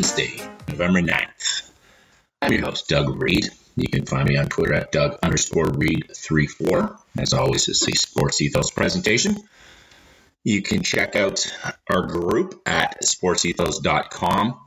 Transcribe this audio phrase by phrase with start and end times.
[0.00, 1.70] Wednesday, November 9th.
[2.40, 3.50] I'm your host, Doug Reed.
[3.76, 6.98] You can find me on Twitter at Doug underscore Reed34.
[7.18, 9.36] As always, it's a Sports Ethos presentation.
[10.42, 11.46] You can check out
[11.90, 14.58] our group at sportsethos.com.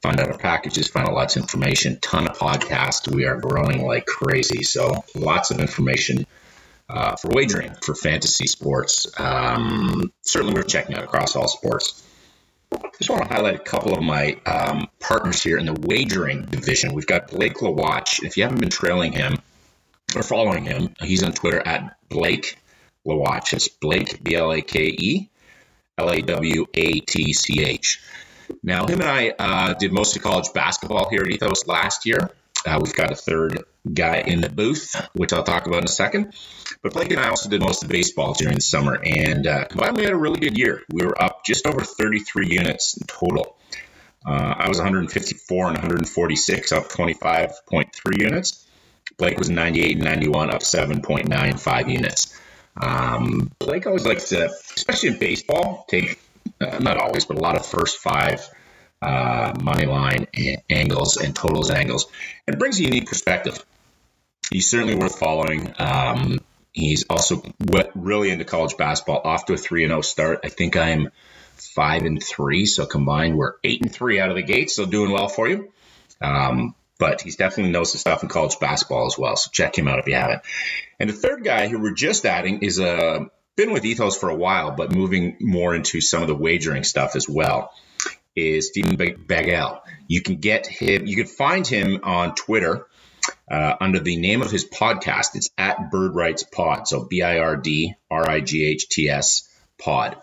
[0.00, 3.14] Find out our packages, find out lots of information, ton of podcasts.
[3.14, 4.62] We are growing like crazy.
[4.62, 6.24] So lots of information
[6.88, 9.12] uh, for wagering for fantasy sports.
[9.20, 12.00] Um, certainly worth checking out across all sports.
[12.98, 16.94] Just want to highlight a couple of my um, partners here in the wagering division.
[16.94, 18.22] We've got Blake Lawatch.
[18.24, 19.38] If you haven't been trailing him
[20.14, 22.58] or following him, he's on Twitter at Blake
[23.06, 23.52] Lawatch.
[23.52, 25.30] It's Blake B L A K E
[25.98, 28.00] L A W A T C H.
[28.62, 32.30] Now, him and I uh, did most of college basketball here at Ethos last year.
[32.66, 35.88] Uh, we've got a third guy in the booth, which I'll talk about in a
[35.88, 36.34] second.
[36.82, 39.96] But Blake and I also did most of baseball during the summer, and uh, combined,
[39.96, 40.82] we had a really good year.
[40.90, 43.56] We were up just over 33 units in total.
[44.26, 48.66] Uh, I was 154 and 146, up 25.3 units.
[49.18, 52.40] Blake was 98 and 91, up 7.95 units.
[52.80, 54.46] Um, Blake always likes to,
[54.76, 56.18] especially in baseball, take
[56.60, 58.48] uh, not always, but a lot of first five
[59.02, 60.26] uh, money line
[60.70, 62.06] angles and totals angles.
[62.46, 63.64] It brings a unique perspective.
[64.50, 65.74] He's certainly worth following.
[65.78, 66.40] Um,
[66.72, 67.42] he's also
[67.94, 69.22] really into college basketball.
[69.24, 70.40] Off to a three and zero start.
[70.44, 71.10] I think I'm
[71.74, 74.70] five and three, so combined we're eight and three out of the gate.
[74.70, 75.72] So doing well for you.
[76.20, 79.36] Um, but he's definitely knows the stuff in college basketball as well.
[79.36, 80.42] So check him out if you haven't.
[81.00, 83.24] And the third guy who we're just adding is a uh,
[83.56, 87.14] been with Ethos for a while, but moving more into some of the wagering stuff
[87.14, 87.72] as well
[88.34, 89.80] is Stephen Bagel.
[90.08, 92.86] You can get him, you can find him on Twitter
[93.50, 95.34] uh, under the name of his podcast.
[95.34, 96.88] It's at Bird Rights Pod.
[96.88, 99.48] So B I R D R I G H T S
[99.78, 100.16] Pod.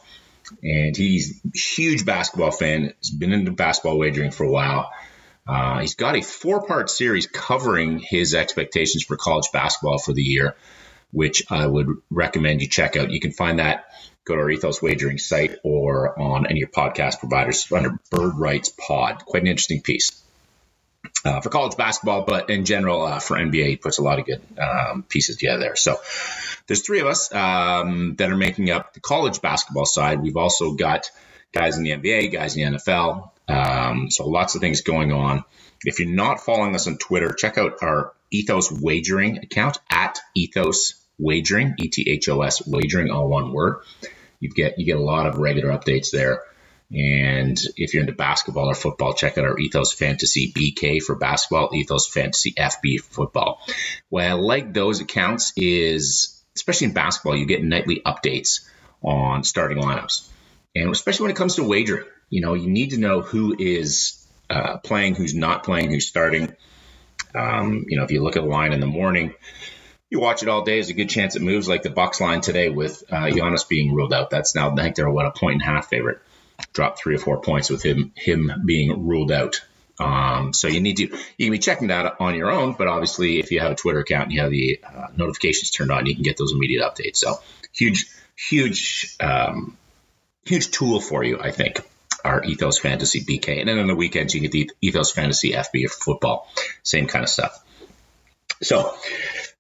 [0.64, 2.94] And he's a huge basketball fan.
[3.00, 4.92] He's been into basketball wagering for a while.
[5.48, 10.22] Uh, he's got a four part series covering his expectations for college basketball for the
[10.22, 10.56] year,
[11.12, 13.12] which I would recommend you check out.
[13.12, 13.86] You can find that
[14.26, 18.34] go to our Ethos Wagering site or on any of your podcast providers under Bird
[18.38, 19.26] Rights Pod.
[19.26, 20.22] Quite an interesting piece.
[21.24, 24.26] Uh, for college basketball, but in general uh, for NBA, he puts a lot of
[24.26, 25.76] good um, pieces together there.
[25.76, 25.98] So
[26.66, 30.20] there's three of us um, that are making up the college basketball side.
[30.20, 31.12] We've also got
[31.52, 33.30] guys in the NBA, guys in the NFL.
[33.48, 35.44] Um, so lots of things going on.
[35.84, 40.96] If you're not following us on Twitter, check out our Ethos Wagering account at Ethos
[41.20, 43.84] wagering, E T H O S wagering, all one word.
[44.40, 46.42] You get you get a lot of regular updates there.
[46.94, 51.70] And if you're into basketball or football, check out our Ethos Fantasy BK for basketball,
[51.74, 53.62] Ethos Fantasy FB for football.
[54.10, 58.68] What I like those accounts is, especially in basketball, you get nightly updates
[59.02, 60.28] on starting lineups.
[60.76, 64.26] And especially when it comes to wagering, you know, you need to know who is
[64.50, 66.54] uh, playing, who's not playing, who's starting.
[67.34, 69.34] Um, you know, if you look at the line in the morning,
[70.10, 72.42] you watch it all day, there's a good chance it moves like the Bucks line
[72.42, 74.30] today with uh, Giannis being ruled out.
[74.30, 76.20] That's now I think they're what a point and a half favorite,
[76.74, 79.62] dropped three or four points with him him being ruled out.
[80.00, 83.40] Um, so you need to you can be checking that on your own, but obviously
[83.40, 86.16] if you have a Twitter account and you have the uh, notifications turned on, you
[86.16, 87.18] can get those immediate updates.
[87.18, 87.40] So
[87.74, 89.78] huge, huge, um,
[90.46, 91.82] huge tool for you, I think.
[92.24, 95.90] Our Ethos Fantasy BK, and then on the weekends you get the Ethos Fantasy FB
[95.90, 96.48] football,
[96.84, 97.64] same kind of stuff.
[98.62, 98.96] So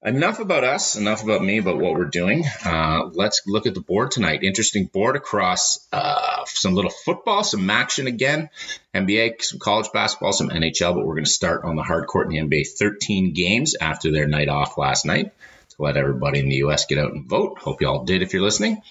[0.04, 2.44] enough about us, enough about me, about what we're doing.
[2.66, 4.44] Uh, let's look at the board tonight.
[4.44, 8.50] Interesting board across uh, some little football, some action again,
[8.96, 12.32] NBA, some college basketball, some NHL, but we're going to start on the hard court
[12.32, 15.34] in the NBA 13 games after their night off last night
[15.70, 16.86] to let everybody in the U.S.
[16.86, 17.60] get out and vote.
[17.60, 18.82] Hope you all did if you're listening.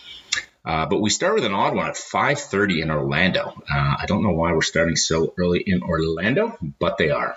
[0.63, 3.63] Uh, but we start with an odd one at 5:30 in Orlando.
[3.69, 7.37] Uh, I don't know why we're starting so early in Orlando, but they are.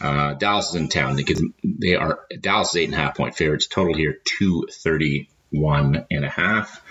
[0.00, 1.16] Uh, Dallas is in town.
[1.16, 3.66] They, get, they are Dallas is eight and a half point favorites.
[3.66, 6.82] Total here two thirty one and a half.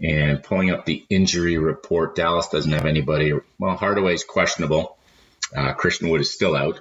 [0.00, 3.32] And pulling up the injury report, Dallas doesn't have anybody.
[3.58, 4.98] Well, Hardaway's questionable.
[5.56, 6.80] Uh, Christian Wood is still out.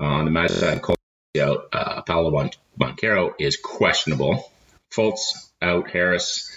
[0.00, 0.96] Uh, on the Magic side, Cole
[1.40, 1.68] out.
[1.72, 4.50] Uh, Paolo Bon- Banchero is questionable.
[4.92, 5.90] Fultz out.
[5.90, 6.50] Harris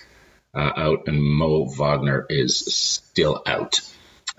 [0.55, 3.79] uh, out, and Mo Wagner is still out.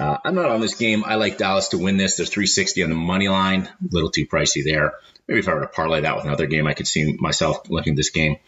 [0.00, 1.04] Uh, I'm not on this game.
[1.04, 2.16] I like Dallas to win this.
[2.16, 3.64] There's 360 on the money line.
[3.64, 4.94] A little too pricey there.
[5.28, 7.92] Maybe if I were to parlay that with another game, I could see myself looking
[7.92, 8.38] at this game.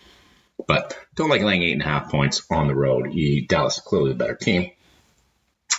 [0.66, 3.14] But don't like laying eight and a half points on the road.
[3.48, 4.70] Dallas is clearly the better team.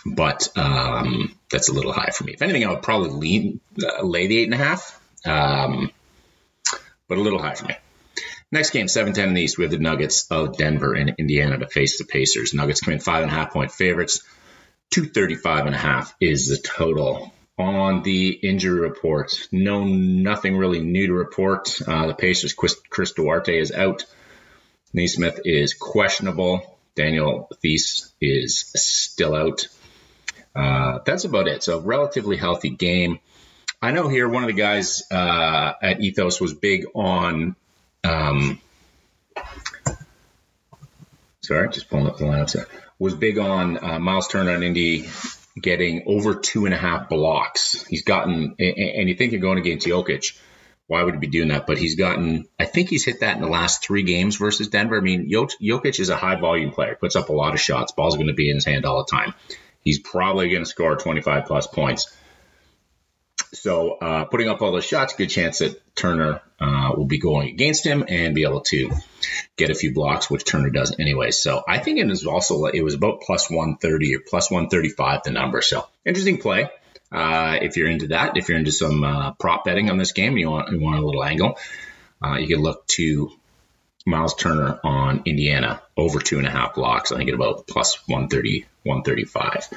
[0.06, 2.34] But um, that's a little high for me.
[2.34, 5.02] If anything, I would probably lean, uh, lay the eight and a half.
[5.25, 5.92] Um,
[7.08, 7.75] but a little high for me.
[8.52, 11.58] Next game, 7 10 in the East, we have the Nuggets of Denver and Indiana
[11.58, 12.54] to face the Pacers.
[12.54, 14.22] Nuggets come in five and a half point favorites.
[14.94, 17.34] 235 and a half is the total.
[17.57, 21.81] On the injury report, no, nothing really new to report.
[21.88, 24.06] Uh, the Pacers, Chris, Chris Duarte is out.
[24.94, 26.78] Nesmith is questionable.
[26.95, 29.68] Daniel Theis is still out.
[30.56, 31.63] Uh, that's about it.
[31.63, 33.19] So, relatively healthy game.
[33.81, 37.56] I know here one of the guys uh, at Ethos was big on.
[38.04, 38.62] Um,
[41.42, 45.10] sorry, just pulling up the there was big on uh, Miles Turner on Indy
[45.60, 47.86] getting over two and a half blocks.
[47.88, 50.38] He's gotten, and you think you're going against Jokic,
[50.88, 51.66] why would he be doing that?
[51.68, 54.98] But he's gotten, I think he's hit that in the last three games versus Denver.
[54.98, 57.92] I mean, Jokic is a high volume player, puts up a lot of shots.
[57.94, 59.34] Ball's going to be in his hand all the time.
[59.80, 62.16] He's probably going to score 25 plus points.
[63.54, 67.50] So uh, putting up all those shots, good chance that Turner uh, will be going
[67.50, 68.92] against him and be able to
[69.58, 71.32] get a few blocks, which Turner does anyway.
[71.32, 75.32] So I think it is also it was about plus 130 or plus 135 the
[75.32, 75.62] number.
[75.62, 76.70] So interesting play.
[77.12, 80.38] Uh, if you're into that, if you're into some uh, prop betting on this game,
[80.38, 81.58] you want you want a little angle,
[82.24, 83.32] uh, you can look to
[84.06, 87.12] Miles Turner on Indiana over two and a half blocks.
[87.12, 89.70] I think at about plus 130, 135.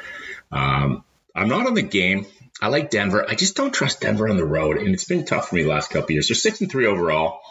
[0.50, 2.26] Um, I'm not on the game.
[2.60, 3.28] I like Denver.
[3.28, 5.68] I just don't trust Denver on the road, and it's been tough for me the
[5.68, 6.28] last couple years.
[6.28, 7.42] They're six and three overall,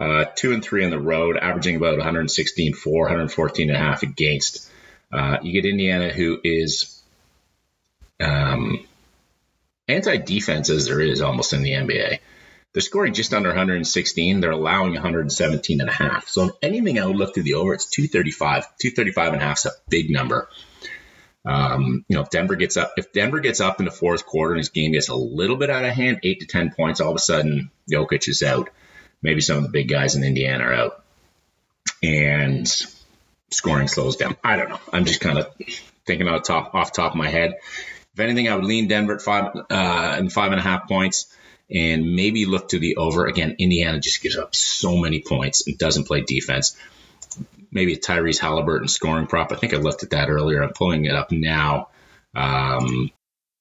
[0.00, 4.02] uh, two and three on the road, averaging about 116 4, 114 and a half
[4.02, 4.70] against.
[5.12, 7.02] Uh, you get Indiana, who is
[8.18, 8.86] um,
[9.88, 12.18] anti-defense as there is almost in the NBA.
[12.72, 14.40] They're scoring just under 116.
[14.40, 16.28] They're allowing 117 and a half.
[16.28, 17.74] So if anything, I would look to the over.
[17.74, 18.62] It's 235.
[18.78, 20.48] 235 and a half is a big number.
[21.44, 24.52] Um, you know, if Denver gets up, if Denver gets up in the fourth quarter
[24.52, 27.10] and his game gets a little bit out of hand, eight to ten points, all
[27.10, 28.70] of a sudden Jokic is out.
[29.22, 31.04] Maybe some of the big guys in Indiana are out,
[32.02, 32.66] and
[33.50, 34.36] scoring slows down.
[34.42, 34.80] I don't know.
[34.92, 35.54] I'm just kind of
[36.06, 37.54] thinking out top off top of my head.
[38.14, 41.34] If anything, I would lean Denver at five uh, and five and a half points,
[41.70, 43.26] and maybe look to the over.
[43.26, 46.76] Again, Indiana just gives up so many points and doesn't play defense
[47.70, 49.52] maybe a Tyrese Halliburton scoring prop.
[49.52, 50.62] I think I looked at that earlier.
[50.62, 51.88] I'm pulling it up now.
[52.34, 53.10] Um,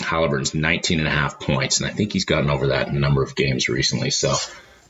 [0.00, 3.00] Halliburton's 19 and a half points, and I think he's gotten over that in a
[3.00, 4.10] number of games recently.
[4.10, 4.34] So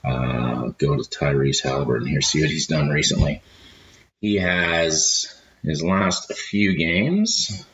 [0.05, 3.43] uh, go to Tyrese Halliburton here, see what he's done recently.
[4.21, 7.64] He has his last few games.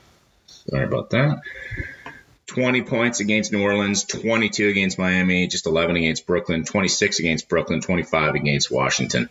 [0.46, 1.40] Sorry about that.
[2.46, 7.80] 20 points against New Orleans, 22 against Miami, just 11 against Brooklyn, 26 against Brooklyn,
[7.80, 9.28] 25 against Washington,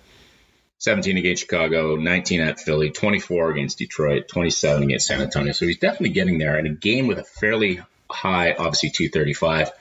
[0.79, 5.53] 17 against Chicago, 19 at Philly, 24 against Detroit, 27 against San Antonio.
[5.53, 9.71] So he's definitely getting there in a game with a fairly high, obviously 235.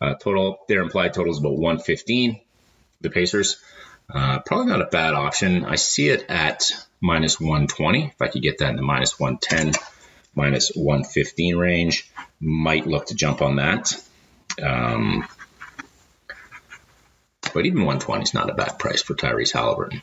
[0.00, 2.40] Uh, total, their implied total is about 115.
[3.00, 3.62] The Pacers,
[4.12, 5.64] uh, probably not a bad option.
[5.64, 8.06] I see it at minus 120.
[8.06, 9.74] If I could get that in the minus 110
[10.34, 12.10] minus 115 range.
[12.40, 13.92] Might look to jump on that.
[14.62, 15.26] Um,
[17.52, 20.02] but even 120 is not a bad price for Tyrese Halliburton.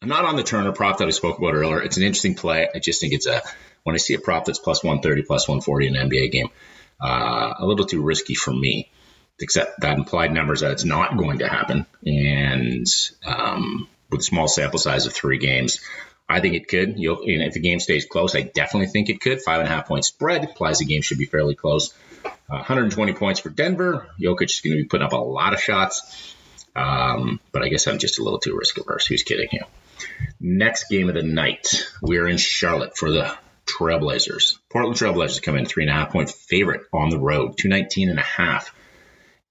[0.00, 1.82] I'm not on the Turner prop that I spoke about earlier.
[1.82, 2.68] It's an interesting play.
[2.72, 3.42] I just think it's a
[3.88, 6.50] when I see a prop that's plus 130, plus 140 in an NBA game,
[7.00, 8.90] uh, a little too risky for me.
[9.40, 12.86] Except that implied numbers that it's not going to happen, and
[13.24, 15.80] um, with a small sample size of three games,
[16.28, 16.98] I think it could.
[16.98, 19.40] You'll, you know, if the game stays close, I definitely think it could.
[19.40, 21.94] Five and a half point spread implies the game should be fairly close.
[22.24, 24.08] Uh, 120 points for Denver.
[24.20, 26.34] Jokic is going to be putting up a lot of shots.
[26.76, 29.06] Um, but I guess I'm just a little too risk averse.
[29.06, 29.62] Who's kidding you?
[30.40, 33.36] Next game of the night, we're in Charlotte for the
[33.68, 34.58] Trailblazers.
[34.70, 38.18] Portland Trailblazers come in three and a half point favorite on the road, 219 and
[38.18, 38.74] a half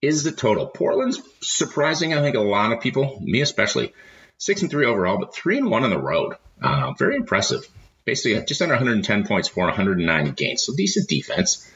[0.02, 0.68] is the total.
[0.68, 3.94] Portland's surprising, I think, a lot of people, me especially.
[4.38, 6.36] Six and three overall, but three and one on the road.
[6.62, 7.68] Uh, very impressive.
[8.06, 10.64] Basically, just under 110 points for 109 gains.
[10.64, 11.70] So decent defense.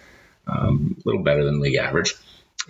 [0.47, 2.15] Um, a little better than league average.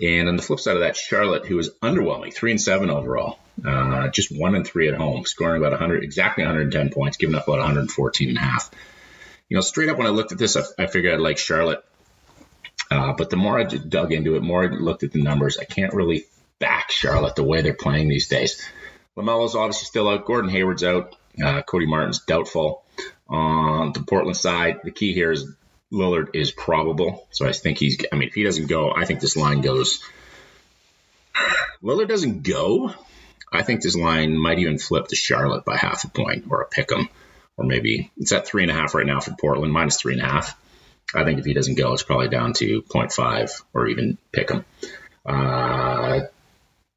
[0.00, 3.38] And on the flip side of that, Charlotte, who is underwhelming, three and seven overall,
[3.64, 7.46] uh, just one and three at home, scoring about 100, exactly 110 points, giving up
[7.46, 8.70] about 114 and a half.
[9.52, 11.84] You know, straight up when I looked at this, I, I figured I'd like Charlotte.
[12.90, 15.64] Uh, but the more I dug into it, more I looked at the numbers, I
[15.64, 16.24] can't really
[16.58, 18.66] back Charlotte the way they're playing these days.
[19.14, 20.24] LaMelo's obviously still out.
[20.24, 21.14] Gordon Hayward's out.
[21.44, 22.82] Uh, Cody Martin's doubtful.
[23.28, 25.44] On the Portland side, the key here is
[25.92, 27.28] Lillard is probable.
[27.30, 30.02] So I think he's, I mean, if he doesn't go, I think this line goes.
[31.82, 32.94] Lillard doesn't go.
[33.52, 36.66] I think this line might even flip to Charlotte by half a point or a
[36.66, 37.10] pick 'em.
[37.56, 40.22] Or maybe it's at three and a half right now for Portland, minus three and
[40.22, 40.58] a half.
[41.14, 44.64] I think if he doesn't go, it's probably down to 0.5 or even pick him.
[45.26, 46.20] Uh,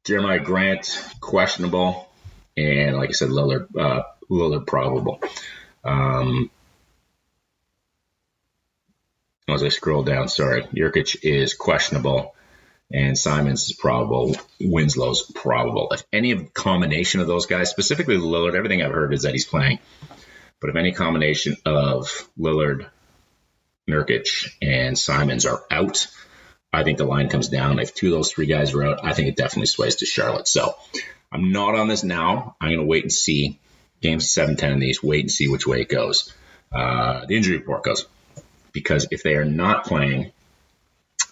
[0.04, 2.08] Jerami Grant, questionable.
[2.56, 5.20] And like I said, Lillard, uh, Lillard probable.
[5.84, 6.50] Um,
[9.48, 12.34] as I scroll down, sorry, Nurkic is questionable,
[12.92, 14.36] and Simons is probable.
[14.60, 15.88] Winslow's probable.
[15.92, 19.78] If any combination of those guys, specifically Lillard, everything I've heard is that he's playing.
[20.60, 22.86] But if any combination of Lillard,
[23.88, 26.06] Nurkic, and Simons are out,
[26.72, 27.78] I think the line comes down.
[27.78, 30.48] If two of those three guys are out, I think it definitely sways to Charlotte.
[30.48, 30.74] So
[31.30, 32.56] I'm not on this now.
[32.60, 33.58] I'm going to wait and see
[34.00, 36.32] games 7 10 in these, wait and see which way it goes.
[36.72, 38.06] Uh, the injury report goes.
[38.72, 40.32] Because if they are not playing,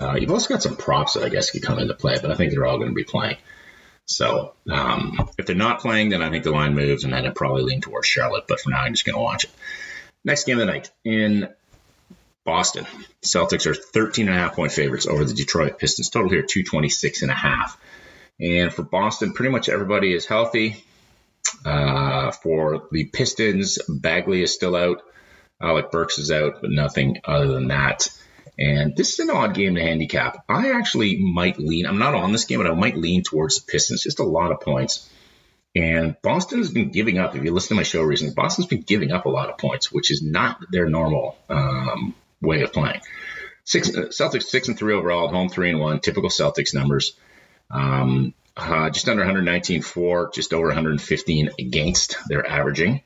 [0.00, 2.34] uh, you've also got some props that I guess could come into play, but I
[2.34, 3.36] think they're all going to be playing.
[4.06, 7.34] So um, if they're not playing, then I think the line moves, and then it
[7.34, 8.44] probably lean towards Charlotte.
[8.48, 9.50] But for now, I'm just going to watch it.
[10.24, 11.48] Next game of the night in
[12.44, 12.86] Boston.
[13.22, 16.10] Celtics are 13 and a half point favorites over the Detroit Pistons.
[16.10, 17.78] Total here 226 and a half.
[18.40, 20.84] And for Boston, pretty much everybody is healthy.
[21.64, 25.02] Uh, for the Pistons, Bagley is still out.
[25.62, 28.08] Alec Burks is out, but nothing other than that.
[28.58, 30.44] And this is an odd game to handicap.
[30.48, 33.70] I actually might lean, I'm not on this game, but I might lean towards the
[33.70, 34.02] Pistons.
[34.02, 35.08] Just a lot of points.
[35.76, 37.34] And Boston has been giving up.
[37.34, 39.90] If you listen to my show recently, Boston's been giving up a lot of points,
[39.90, 43.00] which is not their normal um, way of playing.
[43.64, 47.16] Six Celtics six and three overall, at home three and one, typical Celtics numbers.
[47.70, 52.18] Um, uh, just under 119 for, just over 115 against.
[52.28, 53.02] They're averaging.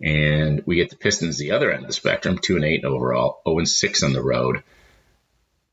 [0.00, 3.40] And we get the Pistons the other end of the spectrum, two and eight overall,
[3.46, 4.62] 0 and six on the road,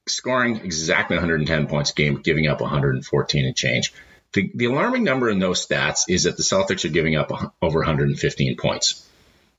[0.08, 3.94] scoring exactly 110 points a game, giving up 114 and change.
[4.34, 7.80] The, the alarming number in those stats is that the Celtics are giving up over
[7.80, 9.08] 115 points.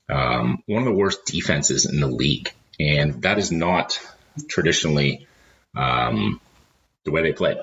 [0.09, 3.99] Um, one of the worst defenses in the league, and that is not
[4.49, 5.27] traditionally
[5.75, 6.39] um,
[7.05, 7.57] the way they play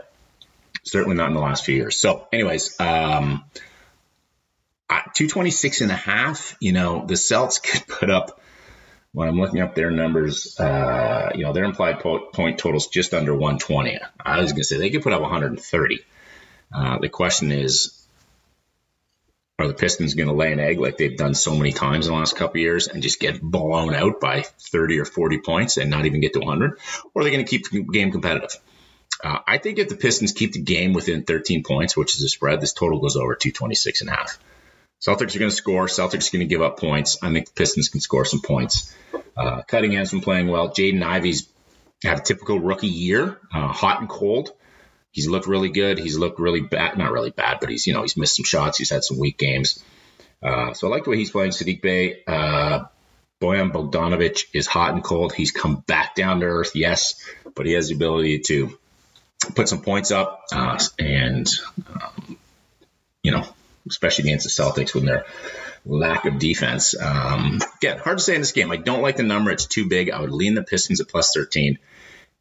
[0.85, 1.99] certainly not in the last few years.
[1.99, 3.45] So, anyways, um,
[5.01, 8.41] 226 and a half, you know, the Celts could put up,
[9.13, 13.15] when I'm looking up their numbers, uh, you know, their implied po- point totals just
[13.15, 13.99] under 120.
[14.19, 16.01] I was going to say they could put up 130.
[16.75, 18.05] Uh, the question is,
[19.59, 22.13] are the Pistons going to lay an egg like they've done so many times in
[22.13, 25.91] the last couple years and just get blown out by 30 or 40 points and
[25.91, 26.79] not even get to 100?
[27.15, 28.57] Or are they going to keep the game competitive?
[29.23, 32.29] Uh, I think if the Pistons keep the game within 13 points, which is a
[32.29, 34.39] spread, this total goes over 226 and a half.
[35.07, 35.87] Celtics are going to score.
[35.87, 37.19] Celtics are going to give up points.
[37.23, 38.95] I think the Pistons can score some points.
[39.37, 40.71] Uh, Cunningham's been playing well.
[40.71, 41.47] Jaden Ivey's
[42.03, 44.51] had a typical rookie year, uh, hot and cold.
[45.11, 45.99] He's looked really good.
[45.99, 48.79] He's looked really bad, not really bad, but he's you know he's missed some shots.
[48.79, 49.83] He's had some weak games.
[50.43, 51.53] Uh, so I like the way he's playing.
[51.53, 52.85] Saddiq Bey, uh,
[53.41, 55.33] Bojan Bogdanovic is hot and cold.
[55.33, 57.15] He's come back down to earth, yes,
[57.55, 58.79] but he has the ability to
[59.55, 61.47] put some points up, uh, and
[61.89, 62.39] um,
[63.23, 63.47] you know,
[63.89, 65.25] especially against the Celtics when their
[65.85, 66.99] lack of defense.
[66.99, 68.71] Um, again, hard to say in this game.
[68.71, 70.11] I don't like the number; it's too big.
[70.11, 71.79] I would lean the Pistons at plus thirteen.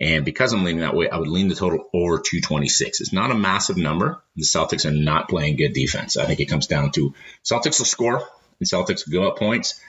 [0.01, 2.99] And because I'm leaning that way, I would lean the total over 226.
[2.99, 4.21] It's not a massive number.
[4.35, 6.17] The Celtics are not playing good defense.
[6.17, 7.13] I think it comes down to
[7.45, 8.27] Celtics will score
[8.59, 9.79] and Celtics will go up points.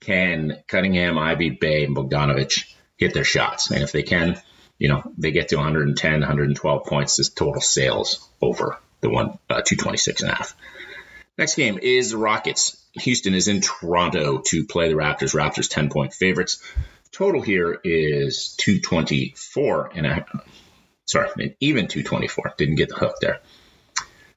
[0.00, 3.70] Can Cunningham, Ivey, Bey, and Bogdanovic hit their shots?
[3.70, 4.40] And if they can,
[4.78, 9.62] you know, they get to 110, 112 points, this total sales over the one uh,
[9.62, 10.56] 226 and a half.
[11.36, 12.80] Next game is the Rockets.
[12.92, 15.34] Houston is in Toronto to play the Raptors.
[15.34, 16.62] Raptors 10 point favorites.
[17.10, 20.26] Total here is 224 and a
[21.06, 22.54] sorry, even 224.
[22.56, 23.40] Didn't get the hook there.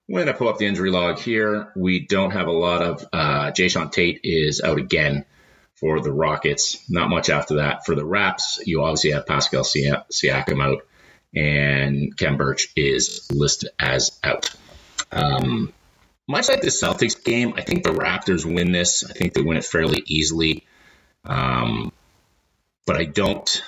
[0.07, 3.51] When I pull up the injury log here, we don't have a lot of uh,
[3.51, 5.25] Jae'Sean Tate is out again
[5.75, 6.83] for the Rockets.
[6.89, 7.85] Not much after that.
[7.85, 10.83] For the Raps, you obviously have Pascal Siakam out,
[11.35, 14.49] and Khem Birch is listed as out.
[15.11, 15.73] Um,
[16.27, 19.03] much like the Celtics game, I think the Raptors win this.
[19.03, 20.65] I think they win it fairly easily.
[21.23, 21.91] Um,
[22.85, 23.63] but I don't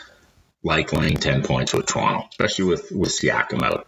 [0.63, 3.87] like laying 10 points with Toronto, especially with, with Siakam out.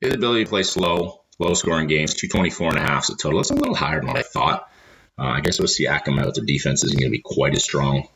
[0.00, 3.40] His ability to play slow, low scoring games, 224 and a half is a total.
[3.40, 4.68] It's a little higher than what I thought.
[5.18, 8.08] Uh, I guess with Siakam out, the defense isn't going to be quite as strong.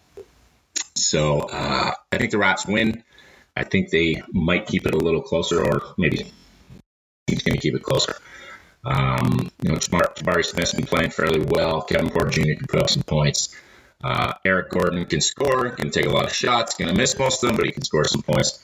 [0.94, 3.02] So uh, I think the Raps win.
[3.56, 6.30] I think they might keep it a little closer, or maybe
[7.26, 8.16] he's going to keep it closer.
[8.86, 11.82] Um, you know, Jabari Smith's been playing fairly well.
[11.82, 12.54] Kevin Porter Jr.
[12.54, 13.54] can put up some points.
[14.04, 17.42] Uh, Eric Gordon can score, can take a lot of shots, going to miss most
[17.42, 18.62] of them, but he can score some points.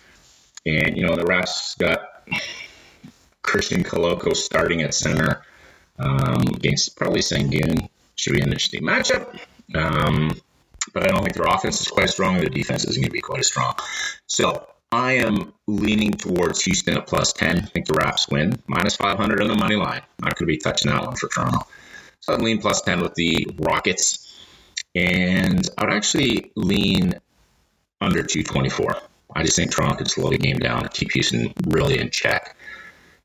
[0.65, 2.23] And, you know, the Raps got
[3.43, 5.43] Christian Koloko starting at center
[5.99, 7.89] um, against probably Sengun.
[8.15, 9.37] Should be an interesting matchup.
[9.75, 10.39] Um,
[10.95, 12.37] but I don't think their offense is quite strong.
[12.37, 13.75] Their defense isn't going to be quite as strong.
[14.27, 17.59] So I am leaning towards Houston at plus 10.
[17.59, 18.63] I think the Raps win.
[18.67, 20.03] Minus 500 on the money line.
[20.21, 21.61] Not going to be touching that one for Toronto.
[22.21, 24.39] So I'd lean plus 10 with the Rockets.
[24.95, 27.15] And I would actually lean
[28.03, 28.97] under 224.
[29.35, 32.55] I just think Toronto could slow the game down and keep Houston really in check.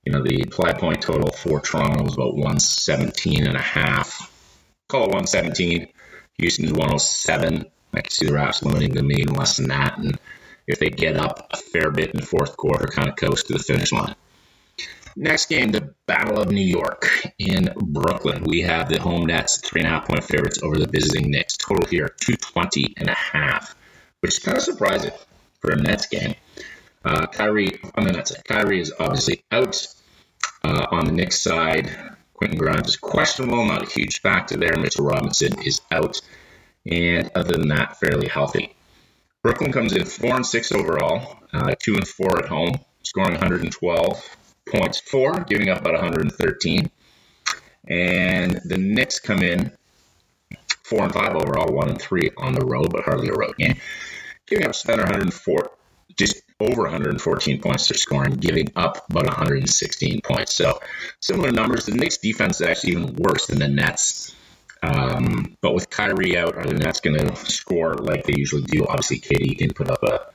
[0.05, 4.31] You know, the play point total for Toronto was about 117 and a half.
[4.87, 5.89] Call it 117.
[6.37, 7.65] Houston's 107.
[7.93, 9.97] I can see the Raps limiting the even less than that.
[9.97, 10.17] And
[10.67, 13.53] if they get up a fair bit in the fourth quarter, kind of coast to
[13.53, 14.15] the finish line.
[15.15, 18.43] Next game, the Battle of New York in Brooklyn.
[18.43, 21.57] We have the home Nets, three and a half point favorites over the visiting Knicks.
[21.57, 23.75] Total here, 220 and a half,
[24.19, 25.11] which is kind of surprising
[25.59, 26.35] for a Nets game.
[27.03, 29.87] Uh, Kyrie on the Nets Kyrie is obviously out.
[30.63, 31.89] Uh, on the Knicks side,
[32.33, 34.77] Quentin Grimes is questionable, not a huge factor there.
[34.77, 36.21] Mitchell Robinson is out.
[36.85, 38.76] And other than that, fairly healthy.
[39.43, 42.73] Brooklyn comes in four and six overall, uh, two and four at home,
[43.03, 44.37] scoring 112
[44.69, 46.89] points for, giving up about 113.
[47.89, 49.71] And the Knicks come in
[50.83, 53.75] four and five overall, one and three on the road, but hardly a road game,
[54.47, 55.71] giving up just 104,
[56.17, 60.55] just over 114 points they're scoring, giving up about 116 points.
[60.55, 60.79] So
[61.21, 61.85] similar numbers.
[61.85, 64.33] The Knicks defense is actually even worse than the Nets.
[64.87, 68.85] Um, but with Kyrie out, the Nets going to score like they usually do?
[68.87, 70.27] Obviously, KD can put up a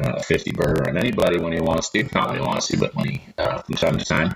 [0.00, 2.02] uh, 50 burger on anybody when he wants to.
[2.14, 4.34] Not when he wants to, but when he, uh, from time to time.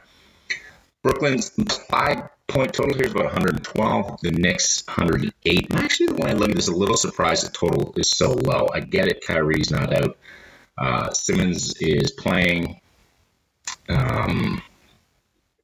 [1.02, 1.50] Brooklyn's
[1.88, 4.20] five point total here is about 112.
[4.22, 5.74] The Knicks 108.
[5.74, 8.68] actually, the when I look at this, a little surprised the total is so low.
[8.74, 9.24] I get it.
[9.24, 10.16] Kyrie's not out.
[10.76, 12.80] Uh, Simmons is playing.
[13.88, 14.60] Um,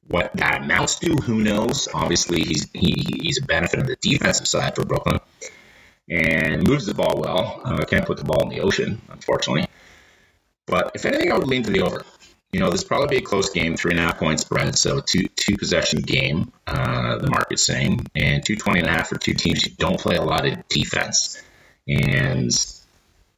[0.07, 1.87] what that amounts to, who knows?
[1.93, 5.19] Obviously, he's he, he's a benefit on the defensive side for Brooklyn
[6.09, 7.61] and moves the ball well.
[7.63, 9.65] Uh, can't put the ball in the ocean, unfortunately.
[10.67, 12.03] But if anything, I would lean to the over.
[12.51, 15.01] You know, this probably be a close game, three and a half point spread, so
[15.01, 16.51] two two possession game.
[16.67, 19.99] Uh, the market's saying, and two twenty and a half for two teams who don't
[19.99, 21.41] play a lot of defense.
[21.87, 22.51] And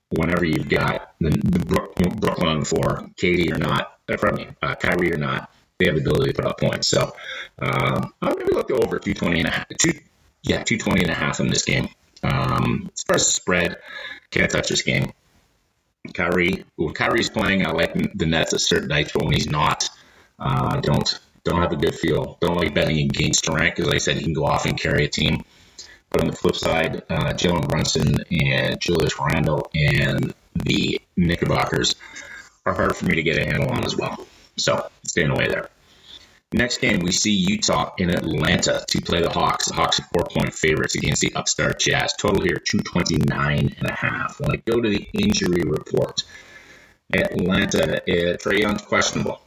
[0.10, 4.48] whenever you've got the, the Brooklyn on the floor, KD or not, uh, pardon me,
[4.62, 6.88] uh, Kyrie or not, they have the ability to put up points.
[6.88, 7.14] So
[7.60, 9.68] I'll maybe look over 220 and a half.
[9.80, 9.92] Two,
[10.44, 11.88] yeah, 220 and a half in this game.
[12.24, 13.78] Um, as far as spread,
[14.32, 15.12] can't touch this game.
[16.14, 19.90] Kyrie, when Kyrie's playing, I like the Nets at certain nights, but when he's not,
[20.40, 22.38] uh, don't don't have a good feel.
[22.42, 25.06] Don't like betting against Durant because, like I said, he can go off and carry
[25.06, 25.44] a team.
[26.10, 31.96] But on the flip side, uh, Jalen Brunson and Julius Randle and the Knickerbockers
[32.66, 34.26] are hard for me to get a handle on as well.
[34.58, 35.70] So staying away there.
[36.54, 39.66] Next game, we see Utah in Atlanta to play the Hawks.
[39.66, 42.14] The Hawks are four point favorites against the upstart Jazz.
[42.14, 44.40] Total here, 229 and a half.
[44.40, 46.24] When I go to the injury report,
[47.14, 49.42] Atlanta, uh, Trae Young's questionable.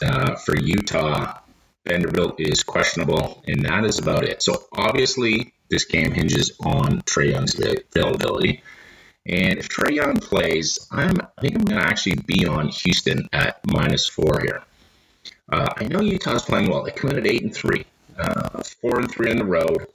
[0.00, 1.38] Uh, for Utah,
[1.86, 4.42] Vanderbilt is questionable, and that is about it.
[4.42, 8.62] So obviously, this game hinges on Trae Young's availability.
[9.26, 13.28] And if Trae Young plays, I'm, I think I'm going to actually be on Houston
[13.32, 14.62] at minus four here.
[15.50, 16.82] Uh, I know Utah's playing well.
[16.82, 17.84] They come in at eight and three,
[18.18, 19.86] uh, four and three on the road,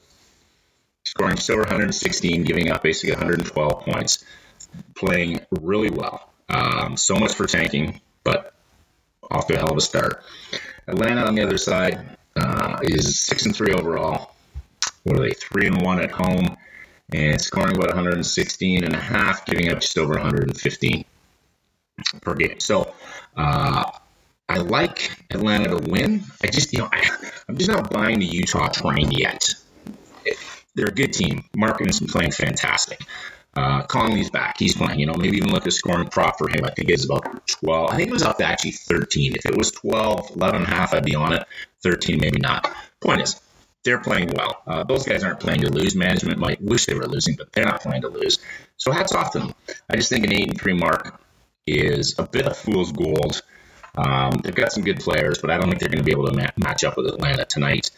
[1.03, 4.25] scoring over 116, giving up basically 112 points,
[4.95, 6.31] playing really well.
[6.49, 8.53] Um, so much for tanking, but
[9.29, 10.23] off to a hell of a start.
[10.87, 14.35] Atlanta on the other side uh, is six and three overall.
[15.03, 15.31] What are they?
[15.31, 16.57] Three and one at home,
[17.13, 21.05] and scoring about 116 and a half, giving up just over 115
[22.21, 22.59] per game.
[22.59, 22.93] So.
[23.35, 23.91] Uh,
[24.49, 26.23] I like Atlanta to win.
[26.43, 27.07] I just, you know, I,
[27.47, 29.47] am just not buying the Utah train yet.
[30.73, 31.43] They're a good team.
[31.55, 32.99] Markkanen's been playing fantastic.
[33.55, 34.55] Uh, Conley's back.
[34.57, 34.99] He's playing.
[34.99, 36.65] You know, maybe even look at scoring prop for him.
[36.65, 37.91] I think it's about 12.
[37.91, 39.35] I think it was up to actually 13.
[39.35, 41.45] If it was 12, 11 and a half, I'd be on it.
[41.83, 42.73] 13, maybe not.
[43.01, 43.39] Point is,
[43.89, 44.61] they're playing well.
[44.67, 45.95] Uh, those guys aren't playing to lose.
[45.95, 48.37] Management might wish they were losing, but they're not playing to lose.
[48.77, 49.53] So hats off to them.
[49.89, 51.19] I just think an 8 and 3 mark
[51.65, 53.41] is a bit of fool's gold.
[53.97, 56.27] Um, they've got some good players, but I don't think they're going to be able
[56.27, 57.89] to ma- match up with Atlanta tonight.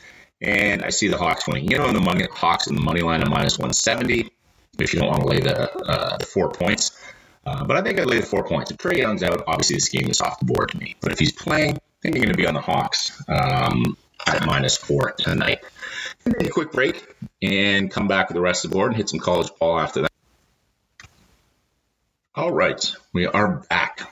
[0.41, 1.69] And I see the Hawks winning.
[1.69, 4.31] You know, in the money, Hawks in the money line at minus 170
[4.79, 7.03] if you don't want to lay the, uh, the four points.
[7.45, 8.71] Uh, but I think I'd lay the four points.
[8.71, 10.95] If Trae Young's out, obviously this game is off the board to me.
[11.01, 13.97] But if he's playing, I think you're going to be on the Hawks um,
[14.27, 15.63] at minus four tonight.
[16.25, 17.03] Take a quick break
[17.41, 20.01] and come back with the rest of the board and hit some college ball after
[20.01, 20.11] that.
[22.35, 24.11] All right, we are back.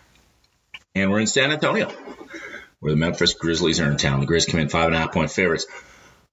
[0.95, 1.91] And we're in San Antonio,
[2.79, 4.19] where the Memphis Grizzlies are in town.
[4.19, 5.65] The Grizz come in five and a half point favorites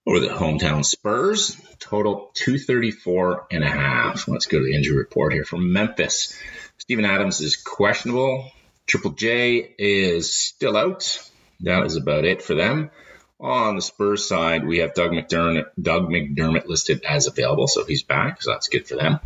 [0.06, 1.56] over the hometown Spurs.
[1.78, 4.26] Total 234 and a half.
[4.26, 6.34] Let's go to the injury report here from Memphis.
[6.78, 8.50] Steven Adams is questionable.
[8.86, 11.30] Triple J is still out.
[11.60, 12.90] That is about it for them.
[13.38, 18.02] On the Spurs side, we have Doug McDermott, Doug McDermott listed as available, so he's
[18.02, 19.20] back, so that's good for them.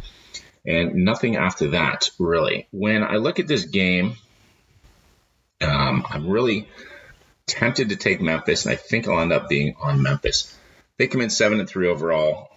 [0.66, 2.66] And nothing after that, really.
[2.72, 4.16] When I look at this game,
[5.60, 6.68] um, I'm really
[7.46, 10.56] tempted to take Memphis, and I think I'll end up being on Memphis.
[10.98, 12.50] They come in seven and three overall,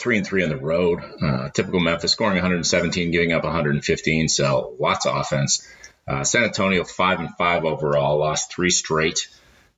[0.00, 1.00] three and three on the road.
[1.22, 5.66] Uh, typical Memphis, scoring 117, giving up 115, so lots of offense.
[6.08, 9.28] Uh, San Antonio five and five overall, lost three straight.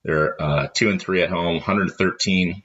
[0.09, 2.63] They're uh, two and three at home, 113,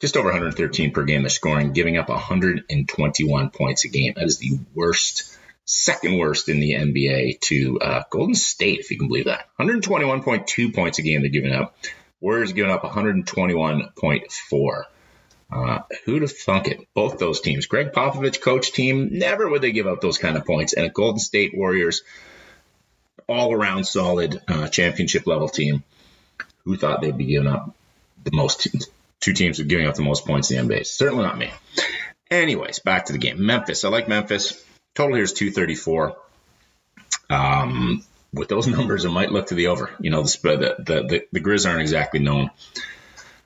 [0.00, 1.20] just over 113 per game.
[1.20, 4.14] They're scoring, giving up 121 points a game.
[4.16, 8.96] That is the worst second worst in the NBA to uh, Golden State, if you
[8.96, 9.46] can believe that.
[9.60, 11.76] 121.2 points a game they're giving up.
[12.18, 14.84] Warriors giving up 121.4.
[15.52, 16.88] Uh, who'd have thunk it?
[16.94, 17.66] Both those teams.
[17.66, 20.72] Gregg Popovich coach team, never would they give up those kind of points.
[20.72, 22.02] And a Golden State Warriors,
[23.28, 25.84] all around solid uh, championship level team.
[26.64, 27.74] Who thought they'd be giving up
[28.24, 28.68] the most?
[29.20, 30.86] Two teams are giving up the most points in the NBA.
[30.86, 31.50] Certainly not me.
[32.30, 33.44] Anyways, back to the game.
[33.44, 33.84] Memphis.
[33.84, 34.62] I like Memphis.
[34.94, 36.16] Total here is 234.
[37.30, 39.90] Um, with those numbers, it might look to the over.
[40.00, 42.50] You know, the the the, the, the Grizz aren't exactly known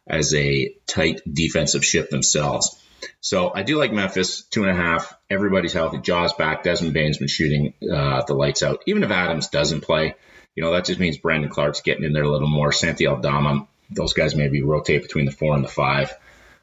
[0.07, 2.83] as a tight defensive ship themselves.
[3.21, 5.15] So I do like Memphis, two and a half.
[5.29, 5.99] Everybody's healthy.
[5.99, 6.63] Ja's back.
[6.63, 8.83] Desmond Bane's been shooting uh, the lights out.
[8.87, 10.15] Even if Adams doesn't play,
[10.57, 12.73] you know, that just means Brandon Clarke's getting in there a little more.
[12.73, 16.13] Santi Aldama, those guys maybe rotate between the four and the five.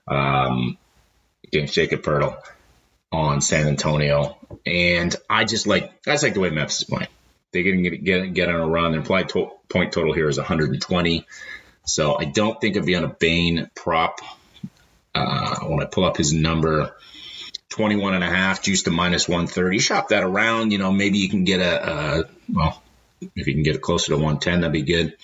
[0.07, 0.77] Um,
[1.51, 2.41] Jakob Poeltl
[3.11, 7.07] on San Antonio, and I just like I just like the way Memphis is playing.
[7.51, 8.91] They can get get, get on a run.
[8.91, 11.27] Their implied to- point total here is 120,
[11.85, 14.19] so I don't think I'd be on a Bane prop
[15.13, 16.95] uh, when I pull up his number.
[17.69, 19.79] 21 and a half, juice to minus 130.
[19.79, 20.71] Shop that around.
[20.71, 22.82] You know, maybe you can get a, a well,
[23.35, 25.15] if you can get closer to 110, that'd be good.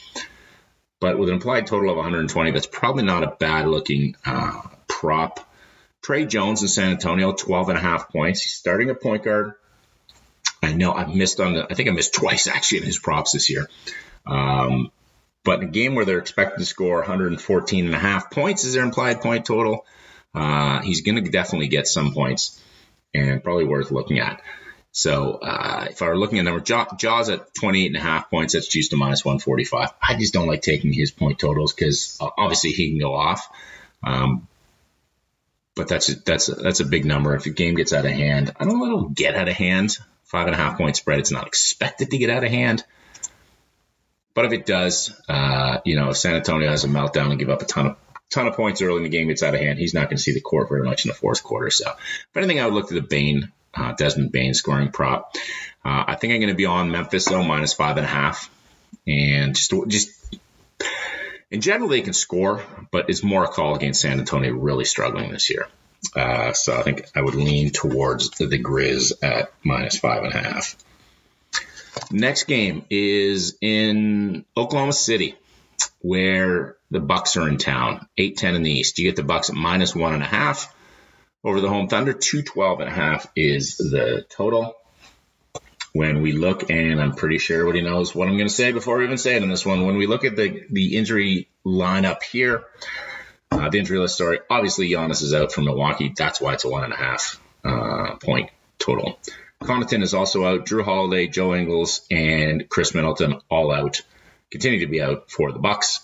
[0.99, 5.39] But with an implied total of 120, that's probably not a bad looking uh, prop.
[6.01, 8.41] Tre Jones in San Antonio, 12 and a half points.
[8.41, 9.53] He's starting a point guard.
[10.61, 13.31] I know I've missed on the, I think I missed twice actually in his props
[13.31, 13.69] this year.
[14.25, 14.91] Um,
[15.45, 18.73] But in a game where they're expected to score 114 and a half points is
[18.73, 19.85] their implied point total,
[20.35, 22.61] uh, he's going to definitely get some points
[23.13, 24.41] and probably worth looking at.
[24.91, 28.53] So uh, if I were looking at number Ja's at 28 and a half points,
[28.53, 29.93] that's juiced to minus 145.
[30.01, 33.47] I just don't like taking his point totals because uh, obviously he can go off.
[34.03, 34.47] Um,
[35.75, 37.35] but that's a, that's a, that's a big number.
[37.35, 39.97] If the game gets out of hand, I don't know it'll get out of hand.
[40.25, 41.19] Five and a half point spread.
[41.19, 42.83] It's not expected to get out of hand.
[44.35, 47.49] But if it does, uh, you know, if San Antonio has a meltdown and give
[47.49, 47.95] up a ton of
[48.29, 50.23] ton of points early in the game, gets out of hand, he's not going to
[50.23, 51.71] see the court very much in the fourth quarter.
[51.71, 55.35] So, if anything, I would look to the Bane, uh, Desmond Bane scoring prop.
[55.83, 58.49] Uh, I think I'm going to be on Memphis though, minus five and a half,
[59.07, 60.09] and just just
[61.51, 65.31] in general they can score, but it's more a call against San Antonio really struggling
[65.31, 65.67] this year.
[66.15, 70.33] Uh, so I think I would lean towards the, the Grizz at minus five and
[70.33, 70.75] a half.
[72.11, 75.35] Next game is in Oklahoma City,
[75.99, 78.07] where the Bucks are in town.
[78.17, 78.97] 8-10 in the East.
[78.97, 80.73] You get the Bucks at minus one and a half
[81.43, 82.13] over the home Thunder.
[82.13, 84.75] 212 and a half is the total.
[85.91, 88.99] When we look, and I'm pretty sure everybody knows what I'm going to say before
[88.99, 89.87] we even say it in this one.
[89.87, 92.63] When we look at the the injury lineup here,
[93.51, 94.39] uh, the injury list story.
[94.49, 96.13] Obviously, Giannis is out from Milwaukee.
[96.15, 99.19] That's why it's a one and a half uh, point total.
[99.63, 100.65] Connaughton is also out.
[100.65, 104.01] Jrue Holiday, Joe Ingles, and Khris Middleton all out.
[104.51, 105.99] Continue to be out for the Bucks.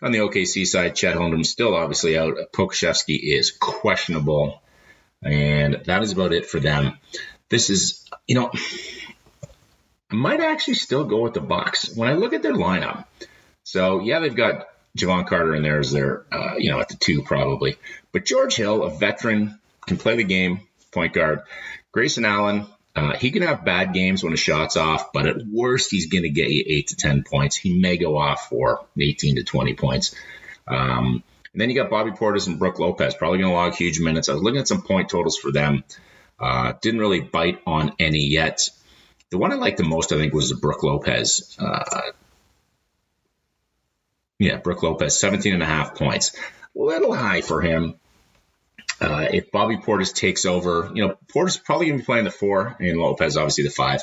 [0.00, 2.36] On the OKC side, Chet Holmgren still obviously out.
[2.52, 4.62] Pokusevski is questionable,
[5.22, 6.98] and that is about it for them.
[7.48, 8.52] This is, you know,
[10.10, 13.06] I might actually still go with the Bucks when I look at their lineup.
[13.64, 16.96] So yeah, they've got Jevon Carter in there as their, uh, you know, at the
[16.96, 17.76] two probably,
[18.12, 20.60] but George Hill, a veteran, can play the game,
[20.92, 21.42] point guard.
[21.92, 22.66] Grayson Allen,
[22.98, 26.24] uh, he can have bad games when a shot's off, but at worst, he's going
[26.24, 27.56] to get you eight to 10 points.
[27.56, 30.16] He may go off for 18 to 20 points.
[30.66, 34.00] Um, and then you got Bobby Portis and Brook Lopez, probably going to log huge
[34.00, 34.28] minutes.
[34.28, 35.84] I was looking at some point totals for them.
[36.40, 38.68] Uh, didn't really bite on any yet.
[39.30, 41.56] The one I liked the most, I think, was the Brook Lopez.
[41.56, 42.00] Uh,
[44.40, 46.34] yeah, Brook Lopez, 17 and a half points.
[46.76, 47.94] A little high for him.
[49.00, 52.24] Uh, if Bobby Portis takes over, you know, Portis is probably going to be playing
[52.24, 54.02] the four, and Lopez obviously the five.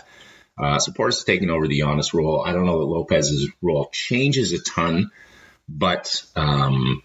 [0.58, 2.44] Uh, so Portis is taking over the Giannis role.
[2.46, 5.12] I don't know that Lopez's role changes a ton,
[5.68, 7.04] but um,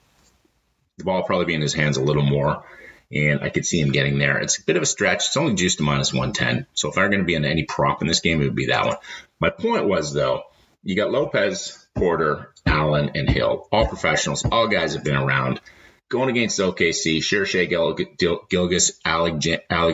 [0.98, 2.64] the ball probably be in his hands a little more,
[3.12, 4.38] and I could see him getting there.
[4.38, 5.26] It's a bit of a stretch.
[5.26, 6.66] It's only juiced to minus 110.
[6.74, 8.66] So if I'm going to be on any prop in this game, it would be
[8.66, 8.96] that one.
[9.40, 10.44] My point was, though,
[10.84, 15.60] you got Lopez, Porter, Allen, and Hill, all professionals, all guys have been around
[16.10, 19.46] going against OKC, sure, Shai Gil- Gil- Gilgeous, Alex,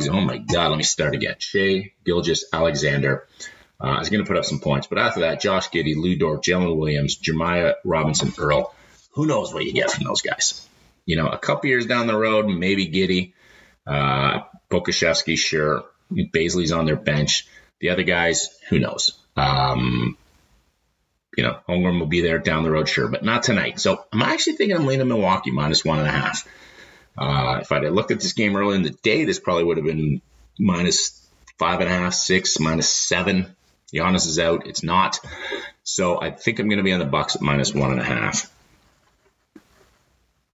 [0.09, 1.37] oh my God, let me start again.
[1.39, 3.29] Shai Gilgeous Alexander
[3.81, 4.87] uh, is going to put up some points.
[4.87, 8.75] But after that, Josh Giddey, Lu Dort, Jalen Williams, Jeremiah Robinson Earl,
[9.13, 10.67] who knows what you get from those guys?
[11.05, 13.35] You know, a couple years down the road, maybe Giddey,
[13.87, 15.85] uh, Pokusevski, sure.
[16.11, 17.47] Bazley's on their bench.
[17.81, 19.19] The other guys, who knows?
[19.37, 20.17] Um,
[21.37, 23.79] you know, Holmgren will be there down the road, sure, but not tonight.
[23.79, 26.49] So I'm actually thinking I'm leaning Milwaukee minus one and a half.
[27.17, 29.87] Uh, if I'd looked at this game early in the day, this probably would have
[29.87, 30.21] been
[30.59, 31.27] minus
[31.59, 33.55] five and a half, six, minus seven.
[33.95, 34.67] Giannis is out.
[34.67, 35.21] It's not.
[35.85, 38.05] So I think I'm going to be on the Bucks at minus one and a
[38.05, 38.53] half.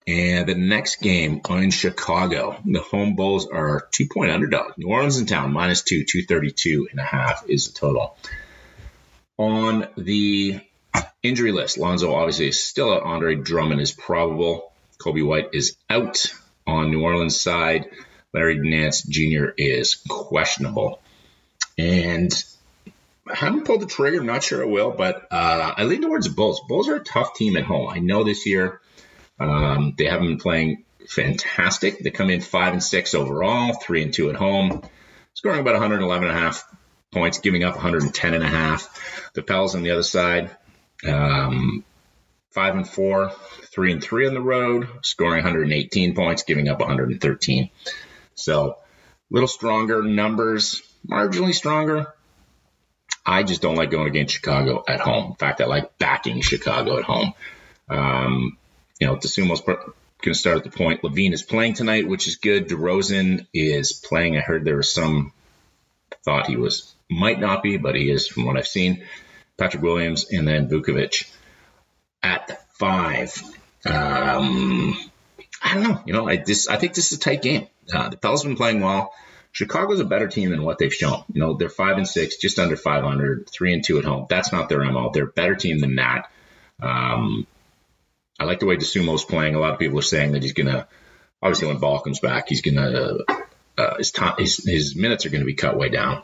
[0.07, 4.77] And the next game in Chicago, the home Bulls are two point underdog.
[4.77, 8.17] New Orleans in town, minus two, 232 and a half is the total.
[9.39, 10.61] On the
[11.23, 11.79] Injury list.
[11.79, 13.03] Lonzo obviously is still out.
[13.03, 14.73] Andre Drummond is probable.
[14.99, 16.33] Coby White is out
[16.67, 17.87] on New Orleans side.
[18.35, 19.47] Larry Nance Jr.
[19.57, 21.01] is questionable.
[21.79, 22.33] And
[23.31, 24.21] I haven't pulled the trigger.
[24.21, 26.61] I'm not sure I will, but uh, I lean towards Bulls.
[26.69, 27.89] Bulls are a tough team at home.
[27.89, 28.81] I know this year
[29.39, 31.99] um, they haven't been playing fantastic.
[32.01, 34.83] They come in five and six overall, three and two at home,
[35.35, 36.65] scoring about 111 and a half
[37.13, 39.31] points, giving up 110 and a half.
[39.35, 40.51] The Pels on the other side,
[41.07, 41.85] um,
[42.51, 43.31] five and four,
[43.65, 47.71] three and three on the road, scoring 118 points, giving up 113.
[48.35, 48.77] So a
[49.31, 52.13] little stronger numbers, marginally stronger.
[53.25, 55.31] I just don't like going against Chicago at home.
[55.31, 57.35] In fact, I like backing Chicago at home.
[57.89, 58.59] Um,
[59.01, 59.79] you know, Dosunmu's going
[60.23, 61.03] to start at the point.
[61.03, 62.69] LaVine is playing tonight, which is good.
[62.69, 64.37] DeRozan is playing.
[64.37, 65.33] I heard there was some
[66.25, 69.05] thought he was might not be, but he is from what I've seen.
[69.59, 71.31] Patrick Williams, and then Vucevic
[72.23, 73.41] at five.
[73.85, 74.97] Um,
[75.63, 76.03] I don't know.
[76.07, 77.69] You know, I this I think this is a tight game.
[77.93, 79.13] Uh, the Pels have been playing well.
[79.53, 81.25] Chicago's a better team than what they've shown.
[81.33, 84.27] You know, they're five and six, just under 500, three and two at home.
[84.29, 85.11] That's not their MO.
[85.13, 86.31] They're a better team than that.
[86.81, 87.47] Um,
[88.41, 89.55] I like the way Dosunmu's playing.
[89.55, 90.89] A lot of people are saying that he's going to,
[91.43, 93.25] obviously, when Ball comes back, he's going to,
[93.77, 96.23] uh, his, time, his, his minutes are going to be cut way down.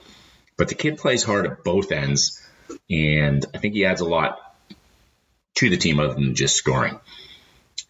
[0.57, 2.43] But the kid plays hard at both ends,
[2.91, 4.39] and I think he adds a lot
[5.57, 6.99] to the team other than just scoring.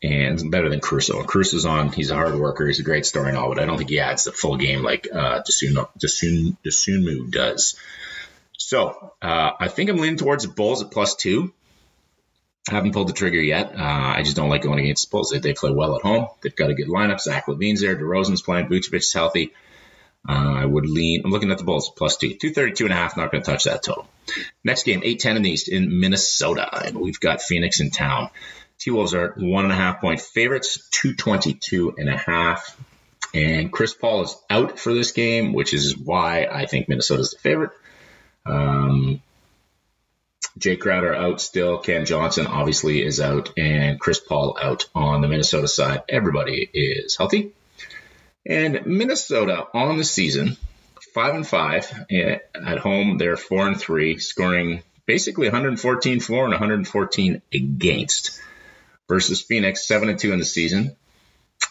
[0.00, 1.24] And better than Caruso.
[1.24, 1.90] Caruso's on.
[1.90, 2.66] He's a hard worker.
[2.66, 4.82] He's a great story and all, but I don't think he adds the full game
[4.82, 5.88] like uh, Dosunmu,
[6.64, 7.76] Dosunmu does.
[8.58, 11.52] So uh, I think I'm leaning towards the Bulls at plus two.
[12.70, 13.74] I haven't pulled the trigger yet.
[13.74, 15.30] Uh, I just don't like going against the Bulls.
[15.30, 16.28] They, they play well at home.
[16.42, 17.20] They've got a good lineup.
[17.20, 17.96] Zach LaVine's there.
[17.96, 18.68] DeRozan's playing.
[18.68, 19.52] Vucevic's healthy.
[20.28, 21.22] Uh, I would lean.
[21.24, 23.16] I'm looking at the Bulls plus two, two thirty two and a half.
[23.16, 24.06] Not going to touch that total.
[24.62, 28.28] Next game, eight ten in the East in Minnesota, and we've got Phoenix in town.
[28.78, 32.78] T Wolves are one and a half point favorites, two twenty two and a half.
[33.34, 37.38] And Chris Paul is out for this game, which is why I think Minnesota's the
[37.38, 37.72] favorite.
[38.46, 39.20] Um,
[40.58, 41.78] Jae Crowder out still.
[41.78, 46.02] Cam Johnson obviously is out, and Chris Paul out on the Minnesota side.
[46.08, 47.52] Everybody is healthy.
[48.46, 50.56] And Minnesota on the season,
[51.14, 53.18] five and five at home.
[53.18, 58.40] They're four and three, scoring basically 114 for and 114 against.
[59.08, 60.94] Versus Phoenix, seven and two in the season,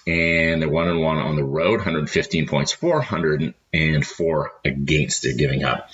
[0.08, 5.22] and they're one and one on the road, 115 points, 404 against.
[5.22, 5.92] They're giving up.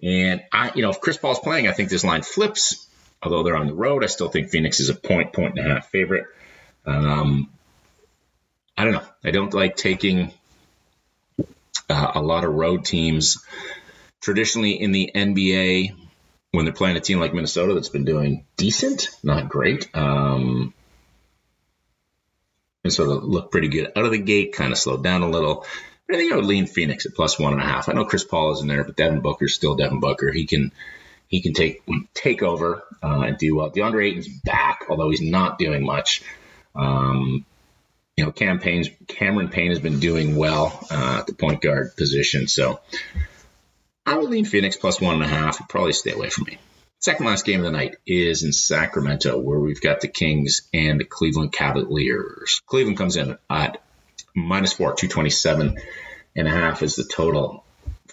[0.00, 2.86] And I, you know, if Chris Paul's playing, I think this line flips.
[3.20, 5.74] Although they're on the road, I still think Phoenix is a point, point and a
[5.74, 6.26] half favorite.
[6.84, 7.50] Um,
[8.76, 9.04] I don't know.
[9.24, 10.32] I don't like taking
[11.88, 13.38] uh, a lot of road teams.
[14.20, 15.94] Traditionally in the NBA,
[16.52, 20.74] when they're playing a team like Minnesota that's been doing decent, not great, um,
[22.82, 25.66] Minnesota looked pretty good out of the gate, kind of slowed down a little.
[26.06, 27.88] But I think I would lean Phoenix at plus one and a half.
[27.88, 30.30] I know Chris Paul is in there, but Devin Booker's still Devin Booker.
[30.30, 30.70] He can
[31.28, 31.82] he can take
[32.14, 33.70] take over uh, and do well.
[33.70, 36.22] DeAndre Ayton's back, although he's not doing much.
[36.76, 37.44] Um,
[38.16, 41.96] you know, Cam Payne's, Cameron Payne has been doing well uh, at the point guard
[41.96, 42.80] position, so
[44.06, 45.68] I would lean Phoenix plus one and a half.
[45.68, 46.58] Probably stay away from me.
[46.98, 50.98] Second last game of the night is in Sacramento, where we've got the Kings and
[50.98, 52.62] the Cleveland Cavaliers.
[52.66, 53.82] Cleveland comes in at
[54.34, 55.76] minus four, 227
[56.36, 57.64] and a half is the total.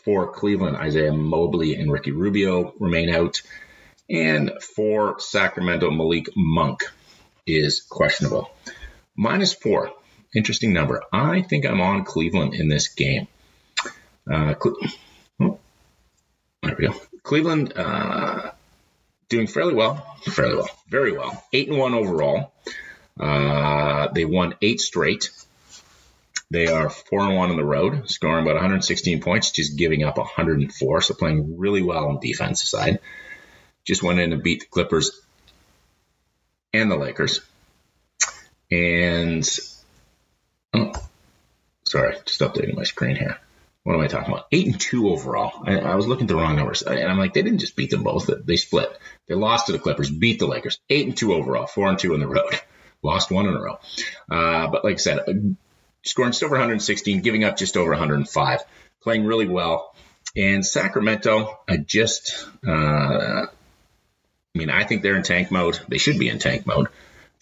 [0.04, 3.42] For Cleveland, Isaiah Mobley and Ricky Rubio remain out.
[4.10, 6.82] And for Sacramento, Malik Monk
[7.48, 8.52] is questionable.
[9.16, 9.92] Minus four,
[10.34, 11.04] interesting number.
[11.12, 13.28] I think I'm on Cleveland in this game.
[14.32, 14.78] Uh, Cle-
[15.40, 15.60] oh,
[16.62, 16.96] there we go.
[17.24, 18.52] Cleveland uh,
[19.30, 21.44] doing fairly well, fairly well, very well.
[21.54, 22.54] Eight and one overall.
[23.20, 25.30] Uh, they won eight straight.
[26.50, 30.18] They are four and one on the road, scoring about 116 points, just giving up
[30.18, 31.02] 104.
[31.02, 33.00] So playing really well on the defensive side.
[33.86, 35.20] Just went in and beat the Clippers
[36.72, 37.42] and the Lakers.
[38.74, 39.48] And
[40.74, 40.92] oh,
[41.86, 43.38] sorry, just updating my screen here.
[43.84, 44.48] What am I talking about?
[44.52, 45.62] Eight and two overall.
[45.66, 47.92] I, I was looking at the wrong numbers, and I'm like, they didn't just beat
[47.92, 48.90] them both; they split.
[49.28, 50.80] They lost to the Clippers, beat the Lakers.
[50.90, 52.60] Eight and two overall, four and two on the road.
[53.06, 53.80] Lost one in a row.
[54.32, 55.58] Uh, but like I said,
[56.04, 58.62] scoring just over 116, giving up just over 105,
[59.02, 59.94] playing really well.
[60.38, 63.48] And Sacramento, I just, uh, I
[64.56, 65.82] mean, I think they're in tank mode.
[65.90, 66.88] They should be in tank mode.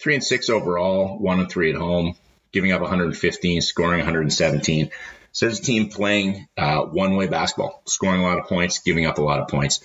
[0.02, 2.16] Three and six overall, one and three at home,
[2.50, 4.90] giving up 115, scoring 117.
[5.30, 9.18] So there's a team playing uh, one-way basketball, scoring a lot of points, giving up
[9.18, 9.80] a lot of points.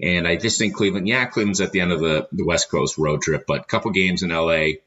[0.00, 2.96] And I just think Cleveland, yeah, Cleveland's at the end of the, the West Coast
[2.96, 4.78] road trip, but a couple games in LA,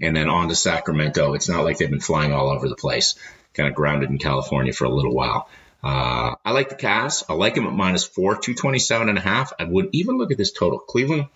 [0.00, 1.34] and then on to Sacramento.
[1.34, 3.14] It's not like they've been flying all over the place,
[3.54, 5.48] kind of grounded in California for a little while.
[5.84, 7.22] Uh, I like the Cavs.
[7.28, 9.52] I like them at minus four, 227 and a half.
[9.58, 10.78] I would even look at this total.
[10.78, 11.26] Cleveland,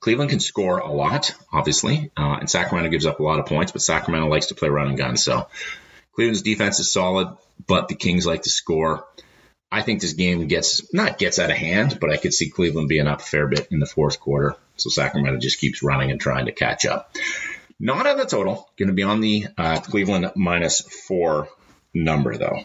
[0.00, 3.72] Cleveland can score a lot, obviously, uh, and Sacramento gives up a lot of points,
[3.72, 5.16] but Sacramento likes to play run and gun.
[5.16, 5.48] So
[6.12, 9.06] Cleveland's defense is solid, but the Kings like to score.
[9.70, 12.88] I think this game gets not gets out of hand, but I could see Cleveland
[12.88, 14.56] being up a fair bit in the fourth quarter.
[14.76, 17.14] So Sacramento just keeps running and trying to catch up.
[17.80, 18.68] Not on the total.
[18.78, 21.48] Going to be on the uh, Cleveland minus four
[21.92, 22.64] number, though.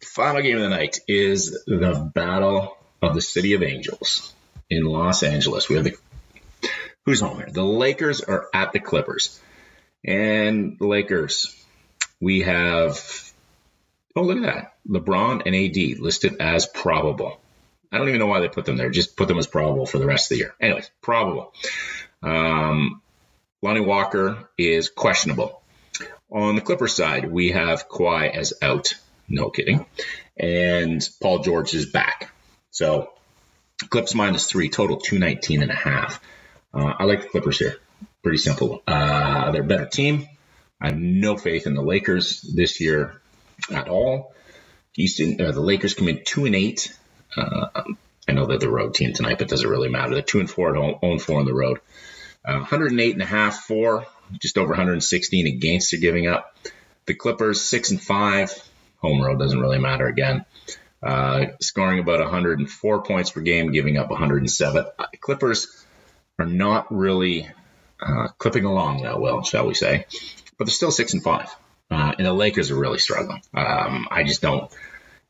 [0.00, 4.34] Final game of the night is the Battle of the City of Angels
[4.70, 5.68] in Los Angeles.
[5.68, 5.96] We have the
[7.04, 7.48] who's home here?
[7.50, 9.40] The Lakers are at the Clippers,
[10.04, 11.54] and the Lakers.
[12.20, 13.00] We have
[14.16, 17.40] oh look at that LeBron and AD listed as probable.
[17.92, 18.90] I don't even know why they put them there.
[18.90, 20.54] Just put them as probable for the rest of the year.
[20.60, 21.52] Anyways, probable.
[22.22, 23.02] Um,
[23.62, 25.60] Lonnie Walker is questionable.
[26.30, 28.94] On the Clippers side, we have Kawhi as out.
[29.28, 29.86] No kidding.
[30.36, 32.32] And Paul George is back.
[32.70, 33.12] So
[33.88, 36.20] Clips minus three, total 219 and a half.
[36.72, 37.76] Uh, I like the Clippers here.
[38.22, 38.82] Pretty simple.
[38.86, 40.28] Uh, they're a better team.
[40.80, 43.20] I have no faith in the Lakers this year
[43.72, 44.34] at all.
[44.94, 46.94] Houston, uh, the Lakers come in two and eight.
[47.36, 47.82] Uh,
[48.28, 50.14] I know they're the road team tonight, but does it really matter?
[50.14, 51.80] They're two and four at home, own four on the road.
[52.44, 54.06] Uh, 108 and a half for,
[54.40, 56.54] just over 116 against they're giving up.
[57.06, 58.52] The Clippers six and five,
[58.98, 60.44] home road doesn't really matter again.
[61.02, 64.84] Uh, scoring about 104 points per game, giving up 107.
[64.98, 65.84] Uh, Clippers
[66.38, 67.48] are not really
[68.00, 70.06] uh, clipping along that well, shall we say?
[70.58, 71.48] But they're still six and five,
[71.90, 73.42] uh, and the Lakers are really struggling.
[73.54, 74.70] Um, I just don't.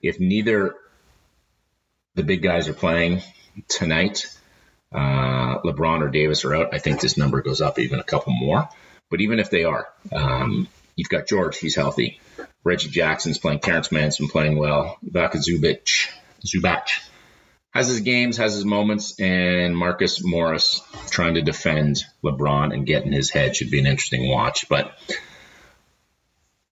[0.02, 0.74] If neither
[2.14, 3.22] the big guys are playing
[3.68, 4.26] tonight,
[4.92, 8.32] uh, LeBron or Davis are out, I think this number goes up even a couple
[8.32, 8.68] more.
[9.08, 10.68] But even if they are, um,
[11.00, 12.20] you've got George, he's healthy.
[12.62, 13.60] Reggie Jackson's playing.
[13.60, 14.98] Terance Mann's been playing well.
[15.04, 16.10] Ibaka Zubic,
[16.44, 16.88] Zubac
[17.70, 23.04] has his games, has his moments, and Marcus Morris trying to defend LeBron and get
[23.04, 24.68] in his head should be an interesting watch.
[24.68, 24.92] But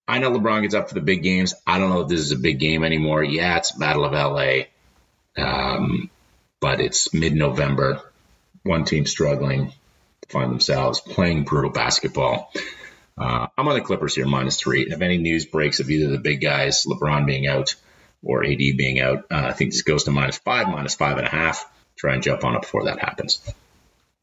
[0.06, 1.54] I know LeBron gets up for the big games.
[1.66, 3.22] I don't know if this is a big game anymore.
[3.22, 4.64] Yeah, it's Battle of LA.
[5.36, 6.10] Um,
[6.60, 8.02] but it's mid November.
[8.64, 9.72] One team struggling
[10.22, 12.52] to find themselves playing brutal basketball.
[13.18, 14.84] Uh, I'm on the Clippers here, minus three.
[14.84, 17.74] And If any news breaks of either the big guys, LeBron being out
[18.22, 21.26] or AD being out, uh, I think this goes to minus five, minus five and
[21.26, 21.68] a half.
[21.96, 23.40] Try and jump on it before that happens.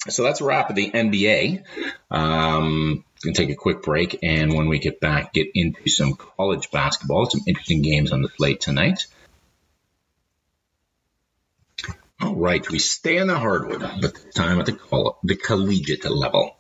[0.08, 1.64] So that's a wrap of the NBA.
[2.12, 6.70] Um, gonna take a quick break, and when we get back, get into some college
[6.72, 7.26] basketball.
[7.26, 9.08] Some interesting games on the slate tonight.
[12.22, 16.06] All right, we stay on the hardwood, but this time at the, coll- the collegiate
[16.10, 16.56] level.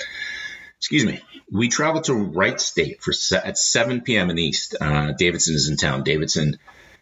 [0.78, 1.20] Excuse me.
[1.52, 4.30] We travel to Wright State for se- at 7 p.m.
[4.30, 4.76] in the East.
[4.80, 6.04] Uh, Davidson is in town.
[6.04, 6.58] Davidson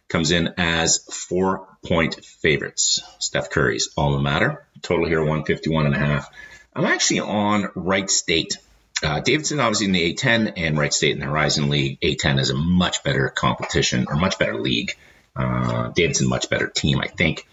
[0.09, 3.03] comes in as four point favorites.
[3.19, 4.67] Steph Curry's alma mater.
[4.83, 6.31] Total here 151 and a half.
[6.75, 8.57] I'm actually on Wright State.
[9.03, 12.01] Uh, Davidson obviously in the A10 and Wright State in the Horizon League.
[12.01, 14.97] A10 is a much better competition or much better league.
[15.37, 17.47] Uh, Davidson much better team, I think.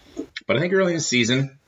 [0.46, 1.58] But I think early in the season,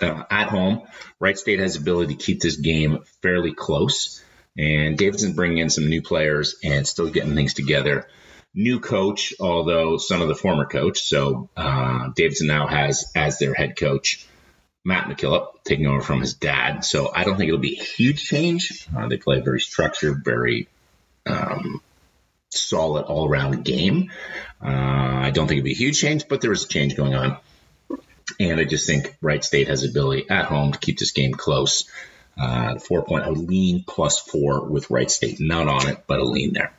[0.00, 0.82] uh, at home,
[1.20, 4.22] Wright State has the ability to keep this game fairly close.
[4.56, 8.06] And Davidson's bringing in some new players and still getting things together.
[8.54, 11.02] New coach, although son of the former coach.
[11.02, 14.26] So uh, Davidson now has as their head coach
[14.84, 16.84] Matt McKillop taking over from his dad.
[16.84, 18.86] So I don't think it'll be a huge change.
[18.94, 20.68] Uh, they play a very structured, very
[21.24, 21.80] um,
[22.50, 24.10] solid all around game.
[24.62, 27.14] Uh, I don't think it'll be a huge change, but there is a change going
[27.14, 27.38] on.
[28.40, 31.88] And I just think Wright State has ability at home to keep this game close.
[32.38, 35.38] Uh, four point, a lean plus four with Wright State.
[35.38, 36.72] Not on it, but a lean there.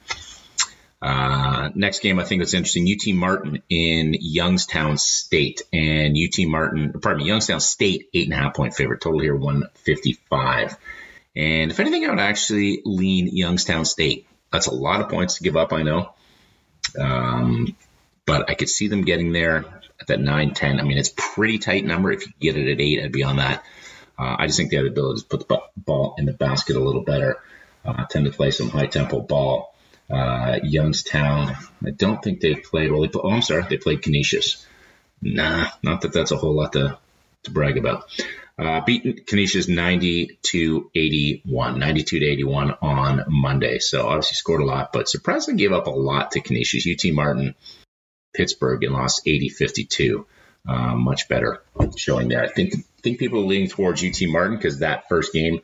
[1.03, 2.87] Uh, next game, I think it's interesting.
[2.87, 8.37] UT Martin in Youngstown State, and UT Martin, pardon me, Youngstown State, eight and a
[8.37, 9.01] half point favorite.
[9.01, 10.77] Total here, 155.
[11.35, 14.27] And if anything, I would actually lean Youngstown State.
[14.51, 16.13] That's a lot of points to give up, I know.
[16.97, 17.75] Um,
[18.25, 19.65] but I could see them getting there
[19.99, 20.79] at that 9 10.
[20.79, 22.11] I mean, it's pretty tight number.
[22.11, 23.63] If you get it at 8, I'd be on that.
[24.17, 26.75] Uh, I just think they have the ability to put the ball in the basket
[26.75, 27.37] a little better,
[27.83, 29.75] uh, tend to play some high tempo ball.
[30.09, 31.55] Uh, Youngstown,
[31.85, 32.91] I don't think they've played.
[32.91, 34.65] Well, they, oh, I'm sorry, they played Canisius.
[35.21, 36.97] Nah, not that that's a whole lot to,
[37.43, 38.09] to brag about.
[38.59, 43.79] Uh, beaten Canisius 90 to 81, 92 to 81 on Monday.
[43.79, 46.85] So obviously scored a lot, but surprisingly gave up a lot to Canisius.
[46.85, 47.55] UT Martin
[48.33, 50.25] Pittsburgh and lost 80-52.
[50.67, 51.61] Uh, much better
[51.97, 52.41] showing there.
[52.41, 55.59] I think think people are leaning towards UT Martin because that first game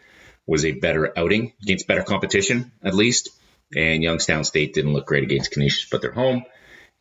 [0.46, 3.30] was a better outing against better competition, at least.
[3.76, 6.44] And Youngstown State didn't look great against Canisius, but they're home.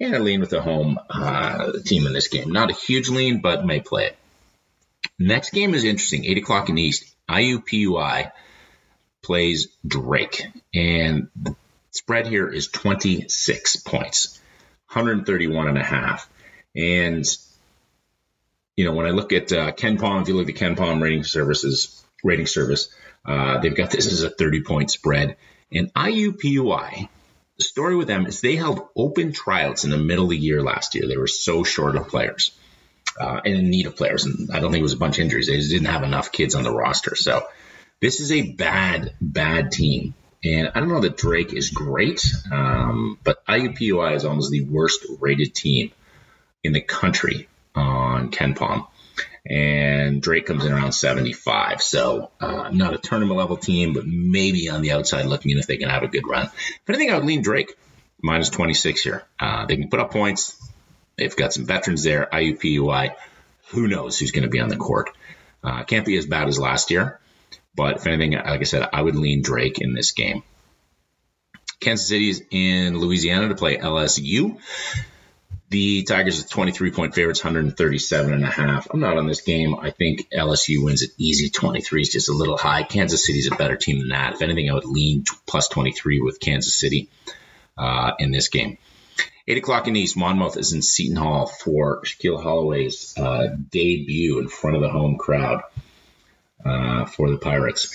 [0.00, 2.50] And I lean with the home uh, team in this game.
[2.50, 4.18] Not a huge lean, but may play it.
[5.18, 6.24] Next game is interesting.
[6.24, 7.12] 8 o'clock in the East.
[7.28, 8.30] IUPUI
[9.24, 10.46] plays Drake.
[10.72, 11.56] And the
[11.90, 14.38] spread here is 26 points.
[14.92, 16.28] 131 and a half.
[16.76, 17.24] And,
[18.78, 21.24] you know, when I look at uh, KenPom, if you look at the KenPom rating
[21.24, 22.88] services, rating service,
[23.26, 25.36] uh, they've got this as a 30 point spread.
[25.72, 27.08] And IUPUI,
[27.58, 30.62] the story with them is they held open tryouts in the middle of the year
[30.62, 31.08] last year.
[31.08, 32.56] They were so short of players
[33.20, 34.26] uh, and in need of players.
[34.26, 35.48] And I don't think it was a bunch of injuries.
[35.48, 37.16] They just didn't have enough kids on the roster.
[37.16, 37.48] So
[38.00, 40.14] this is a bad, bad team.
[40.44, 45.04] And I don't know that Drake is great, um, but IUPUI is almost the worst
[45.18, 45.90] rated team
[46.62, 47.48] in the country
[47.78, 48.86] on KenPom.
[49.48, 51.82] And Drake comes in around 75.
[51.82, 55.66] So, uh, not a tournament level team, but maybe on the outside looking in if
[55.66, 56.46] they can have a good run.
[56.46, 57.74] If anything, I would lean Drake
[58.22, 59.24] minus 26 here.
[59.40, 60.56] Uh, they can put up points.
[61.16, 62.28] They've got some veterans there.
[62.30, 63.14] IUPUI,
[63.68, 65.10] who knows who's going to be on the court.
[65.62, 67.18] Uh, can't be as bad as last year,
[67.74, 70.42] but if anything, like I said, I would lean Drake in this game.
[71.80, 74.58] Kansas City's in Louisiana to play LSU.
[75.70, 78.88] The Tigers are 23 point favorites, 137 and a half.
[78.90, 79.74] I'm not on this game.
[79.74, 81.50] I think LSU wins it easy.
[81.50, 82.84] 23 is just a little high.
[82.84, 84.34] Kansas City's a better team than that.
[84.34, 87.10] If anything, I would lean plus 23 with Kansas City
[87.76, 88.78] uh, in this game.
[89.46, 94.38] 8 o'clock in the East, Monmouth is in Seton Hall for Shaquille Holloway's uh, debut
[94.40, 95.62] in front of the home crowd
[96.64, 97.94] uh, for the Pirates.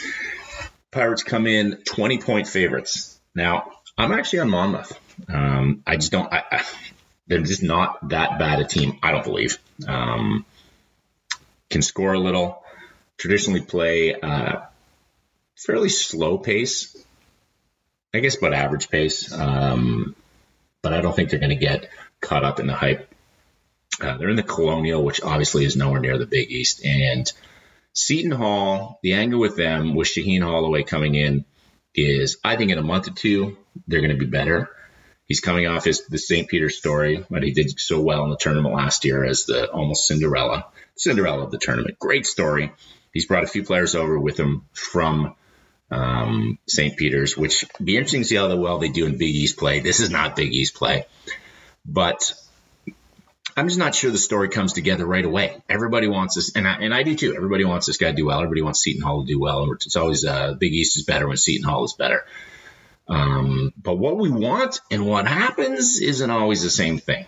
[0.92, 3.20] Pirates come in 20 point favorites.
[3.36, 5.00] Now, I'm actually on Monmouth.
[5.28, 6.32] Um, I just don't.
[6.32, 6.64] I, I,
[7.34, 9.58] they're just not that bad a team, I don't believe.
[9.88, 10.46] Um,
[11.72, 12.64] can score a little,
[13.18, 14.62] traditionally play uh,
[15.58, 16.96] fairly slow pace,
[18.14, 19.34] I guess about average pace.
[19.34, 20.16] Um,
[20.84, 21.90] but I don't think they're going to get
[22.22, 23.12] caught up in the hype.
[24.00, 26.86] Uh, they're in the Colonial, which obviously is nowhere near the Big East.
[26.86, 27.32] And
[27.94, 31.46] Seton Hall, the angle with them, with Shaheen Holloway coming in,
[31.96, 33.58] is I think in a month or two,
[33.88, 34.70] they're going to be better.
[35.34, 36.48] He's coming off his the St.
[36.48, 40.06] Peter story, but he did so well in the tournament last year as the almost
[40.06, 41.98] Cinderella, Cinderella of the tournament.
[41.98, 42.72] Great story.
[43.12, 45.36] He's brought a few players over with him from
[45.90, 46.96] um, St.
[46.96, 49.80] Peter's, which be interesting to see how well they do in Big East play.
[49.80, 51.08] This is not Big East play,
[51.84, 52.32] but
[53.58, 55.64] I'm just not sure the story comes together right away.
[55.68, 57.34] Everybody wants this, and I, and I do too.
[57.36, 58.38] Everybody wants this guy to do well.
[58.38, 59.72] Everybody wants Seton Hall to do well.
[59.72, 62.24] It's always uh, Big East is better when Seton Hall is better.
[63.08, 67.26] Um, but what we want and what happens isn't always the same thing.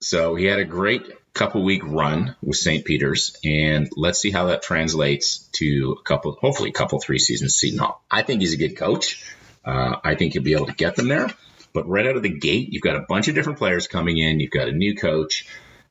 [0.00, 2.84] So he had a great couple week run with St.
[2.84, 7.54] Peter's, and let's see how that translates to a couple, hopefully a couple three seasons
[7.54, 8.04] Seton Hall.
[8.10, 9.24] I think he's a good coach.
[9.64, 11.30] Uh, I think he'll be able to get them there.
[11.72, 14.40] But right out of the gate, you've got a bunch of different players coming in.
[14.40, 15.46] You've got a new coach.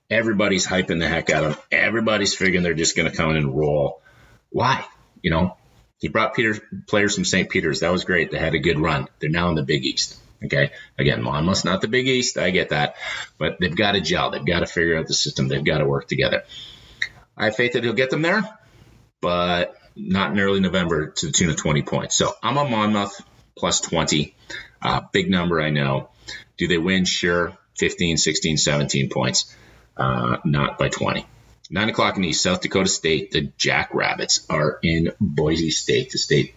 [0.09, 1.63] Everybody's hyping the heck out of them.
[1.71, 4.01] Everybody's figuring they're just going to come in and roll.
[4.49, 4.85] Why?
[5.21, 5.57] You know,
[6.01, 6.55] he brought Peter
[6.87, 7.47] players from St.
[7.47, 7.81] Peter's.
[7.81, 8.31] That was great.
[8.31, 9.07] They had a good run.
[9.19, 10.17] They're now in the Big East.
[10.43, 10.71] Okay.
[10.97, 12.39] Again, Monmouth's not the Big East.
[12.39, 12.95] I get that.
[13.37, 14.31] But they've got to gel.
[14.31, 15.47] They've got to figure out the system.
[15.47, 16.43] They've got to work together.
[17.37, 18.43] I have faith that he'll get them there,
[19.21, 22.15] but not in early November to the tune of 20 points.
[22.15, 23.21] So I'm on Monmouth
[23.55, 24.35] plus 20.
[24.81, 26.09] Uh, big number, I know.
[26.57, 27.05] Do they win?
[27.05, 27.55] Sure.
[27.77, 29.55] 15, 16, 17 points.
[29.95, 31.27] Uh, not by 20.
[31.73, 33.31] Nine o'clock in the East, South Dakota State.
[33.31, 36.11] The Jackrabbits are in Boise State.
[36.11, 36.53] The state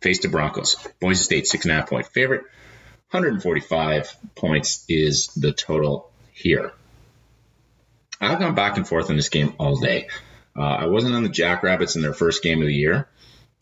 [0.00, 0.76] face the Broncos.
[1.00, 2.42] Boise State six and a half point favorite.
[3.10, 6.72] 145 points is the total here.
[8.20, 10.08] I've gone back and forth in this game all day.
[10.56, 13.08] Uh, I wasn't on the Jackrabbits in their first game of the year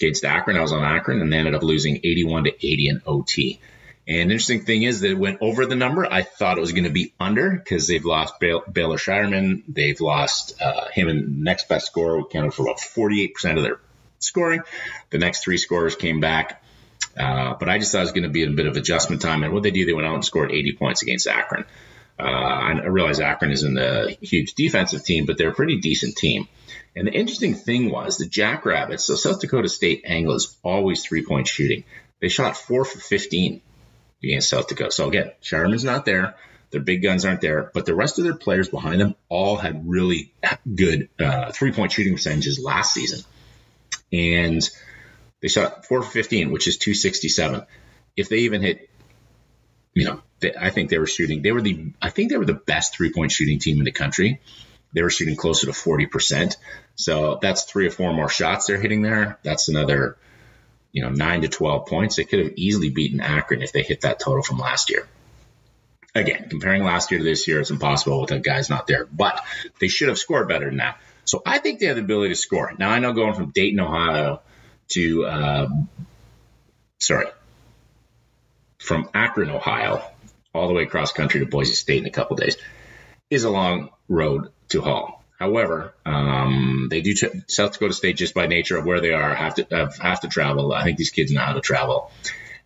[0.00, 0.56] against Akron.
[0.56, 3.60] I was on Akron and they ended up losing 81 to 80 in OT.
[4.08, 6.06] And interesting thing is that it went over the number.
[6.10, 9.64] I thought it was going to be under because they've lost Baylor Scheierman.
[9.66, 13.80] They've lost uh, him and next best scorer accounted for about 48% of their
[14.20, 14.62] scoring.
[15.10, 16.62] The next three scorers came back.
[17.18, 19.42] Uh, but I just thought it was going to be a bit of adjustment time.
[19.42, 21.64] And what they do, they went out and scored 80 points against Akron.
[22.18, 26.48] Uh, I realize Akron isn't a huge defensive team, but they're a pretty decent team.
[26.94, 31.24] And the interesting thing was the Jackrabbits, so South Dakota State angle is always three
[31.24, 31.84] point shooting.
[32.20, 33.60] They shot four for 15
[34.22, 34.90] against South Dakota.
[34.90, 36.36] So again, Scheierman's not there.
[36.70, 39.88] Their big guns aren't there, but the rest of their players behind them all had
[39.88, 40.32] really
[40.74, 43.24] good uh, three point shooting percentages last season.
[44.12, 44.68] And
[45.40, 47.62] they shot four for 15, which is 267.
[48.16, 48.90] If they even hit,
[49.94, 52.44] you know, they, I think they were shooting, they were the, I think they were
[52.44, 54.40] the best three point shooting team in the country.
[54.92, 56.56] They were shooting closer to 40%.
[56.94, 59.38] So that's three or four more shots they're hitting there.
[59.42, 60.16] That's another
[60.96, 62.16] you know, nine to 12 points.
[62.16, 65.06] They could have easily beaten Akron if they hit that total from last year.
[66.14, 69.44] Again, comparing last year to this year, it's impossible with the guys not there, but
[69.78, 70.98] they should have scored better than that.
[71.26, 72.72] So I think they have the ability to score.
[72.78, 74.40] Now I know going from Dayton, Ohio
[74.92, 75.68] to, uh,
[76.98, 77.26] sorry,
[78.78, 80.02] from Akron, Ohio,
[80.54, 82.56] all the way across country to Boise State in a couple days
[83.28, 85.15] is a long road to haul.
[85.38, 89.34] However, um, they do tra- South Dakota State just by nature of where they are
[89.34, 90.72] have to have, have to travel.
[90.72, 92.10] I think these kids know how to travel,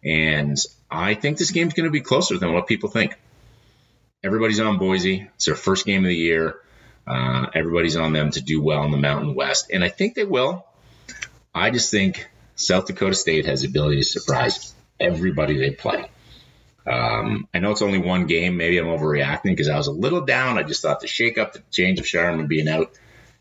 [0.05, 0.57] and
[0.91, 3.15] I think this game's going to be closer than what people think.
[4.23, 5.29] Everybody's on Boise.
[5.35, 6.61] It's their first game of the year.
[7.07, 10.25] Uh, everybody's on them to do well in the Mountain West, and I think they
[10.25, 10.65] will.
[11.53, 16.09] I just think South Dakota State has the ability to surprise everybody they play.
[16.87, 18.57] Um, I know it's only one game.
[18.57, 20.59] Maybe I'm overreacting because I was a little down.
[20.59, 22.93] I just thought the shake up, the change of Scheierman being out,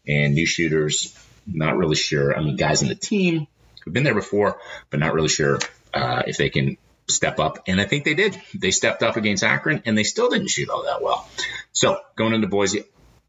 [0.07, 1.17] and new shooters,
[1.47, 2.35] not really sure.
[2.37, 3.47] I mean, guys in the team
[3.83, 4.59] who've been there before,
[4.89, 5.59] but not really sure
[5.93, 6.77] uh, if they can
[7.07, 7.59] step up.
[7.67, 8.39] And I think they did.
[8.53, 11.27] They stepped up against Akron, and they still didn't shoot all that well.
[11.71, 12.83] So going into Boise,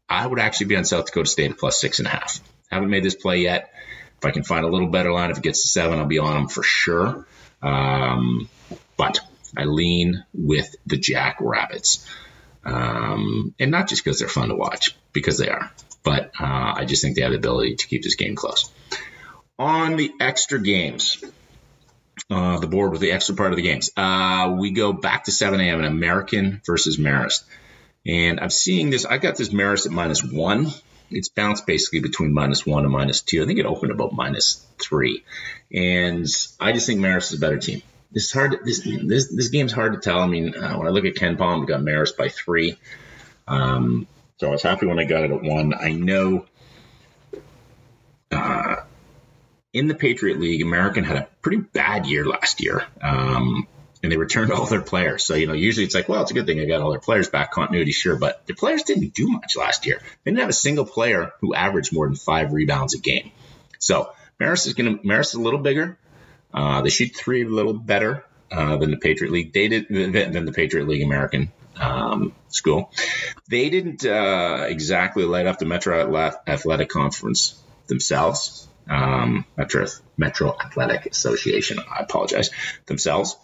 [0.09, 2.39] I would actually be on South Dakota State at plus six and a half.
[2.69, 3.71] Haven't made this play yet.
[4.17, 6.19] If I can find a little better line, if it gets to seven, I'll be
[6.19, 7.25] on them for sure.
[7.61, 8.49] Um,
[8.97, 9.19] but
[9.57, 12.07] I lean with the Jack Rabbits.
[12.63, 15.71] Um, and not just because they're fun to watch, because they are,
[16.03, 18.71] but uh, I just think they have the ability to keep this game close.
[19.57, 21.23] On the extra games,
[22.29, 25.31] uh, the board with the extra part of the games, uh, we go back to
[25.31, 25.79] 7 a.m.
[25.79, 27.43] in American versus Marist.
[28.05, 30.67] And I'm seeing this, I got this Marist at minus one.
[31.09, 33.43] It's bounced basically between minus one and minus two.
[33.43, 35.23] I think it opened about minus three.
[35.73, 36.25] And
[36.59, 37.81] I just think Marist is a better team
[38.11, 38.57] this is hard.
[38.63, 40.19] This this this game's hard to tell.
[40.19, 42.77] I mean, uh, when I look at KenPom, we got Maris by three.
[43.47, 44.07] Um,
[44.37, 45.73] so I was happy when I got it at one.
[45.73, 46.45] I know
[48.31, 48.77] uh,
[49.73, 52.85] in the Patriot League, American had a pretty bad year last year.
[53.01, 53.67] Um,
[54.03, 55.23] and they returned all their players.
[55.23, 56.99] So, you know, usually it's like, well, it's a good thing I got all their
[56.99, 60.01] players back, continuity, sure, but their players didn't do much last year.
[60.23, 63.31] They didn't have a single player who averaged more than five rebounds a game.
[63.79, 65.97] So, Maris is going to, Maris is a little bigger.
[66.53, 69.53] Uh, they shoot three a little better uh, than the Patriot League.
[69.53, 72.91] They did than the Patriot League American um, school.
[73.49, 76.15] They didn't uh, exactly light up the Metro
[76.47, 78.67] Athletic Conference themselves.
[78.89, 79.85] Um, Metro
[80.17, 81.79] Metro Athletic Association.
[81.79, 82.49] I apologize
[82.87, 83.37] themselves.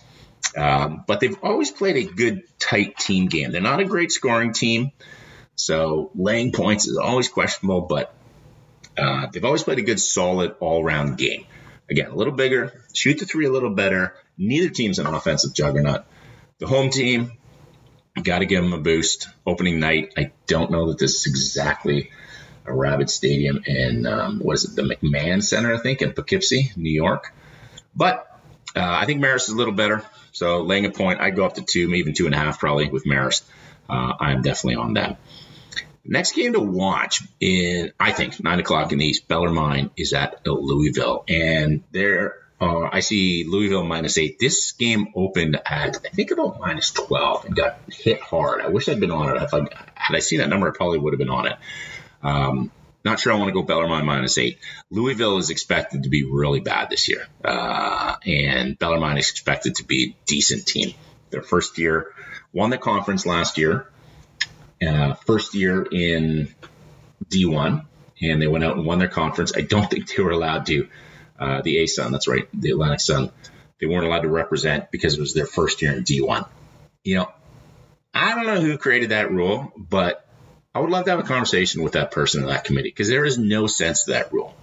[0.55, 3.51] Um, but they've always played a good, tight team game.
[3.51, 4.91] They're not a great scoring team,
[5.55, 7.81] so laying points is always questionable.
[7.81, 8.13] But
[8.97, 11.45] uh, they've always played a good, solid, all-round game.
[11.89, 14.13] Again, a little bigger, shoot the three a little better.
[14.37, 16.05] Neither team's an offensive juggernaut.
[16.59, 17.31] The home team,
[18.23, 19.29] got to give them a boost.
[19.45, 22.11] Opening night, I don't know that this is exactly
[22.65, 26.71] a Rabbit Stadium in, um, what is it, the McMahon Center, I think, in Poughkeepsie,
[26.75, 27.33] New York.
[27.95, 28.27] But
[28.75, 30.03] uh, I think Marist is a little better.
[30.31, 32.59] So laying a point, I'd go up to two, maybe even two and a half
[32.59, 33.43] probably with Marist.
[33.89, 35.19] Uh, I'm definitely on that.
[36.07, 40.45] Next game to watch in, I think, nine o'clock in the East, Bellarmine is at
[40.45, 44.39] Louisville, and there uh, I see Louisville minus eight.
[44.39, 48.61] This game opened at I think about minus twelve and got hit hard.
[48.61, 49.43] I wish I'd been on it.
[49.43, 49.59] If I
[49.95, 51.57] had I seen that number, I probably would have been on it.
[52.23, 52.71] Um,
[53.03, 54.59] not sure I want to go Bellarmine minus eight.
[54.89, 59.83] Louisville is expected to be really bad this year, uh, and Bellarmine is expected to
[59.83, 60.93] be a decent team.
[61.29, 62.13] Their first year,
[62.53, 63.87] won the conference last year
[64.85, 66.53] uh, first year in
[67.25, 67.85] D1,
[68.21, 69.53] and they went out and won their conference.
[69.55, 70.87] I don't think they were allowed to.
[71.39, 73.31] Uh, the ASUN, that's right, the Atlantic Sun,
[73.79, 76.47] they weren't allowed to represent because it was their first year in D1.
[77.03, 77.31] You know,
[78.11, 80.27] I don't know who created that rule, but
[80.73, 83.25] I would love to have a conversation with that person in that committee because there
[83.25, 84.55] is no sense to that rule.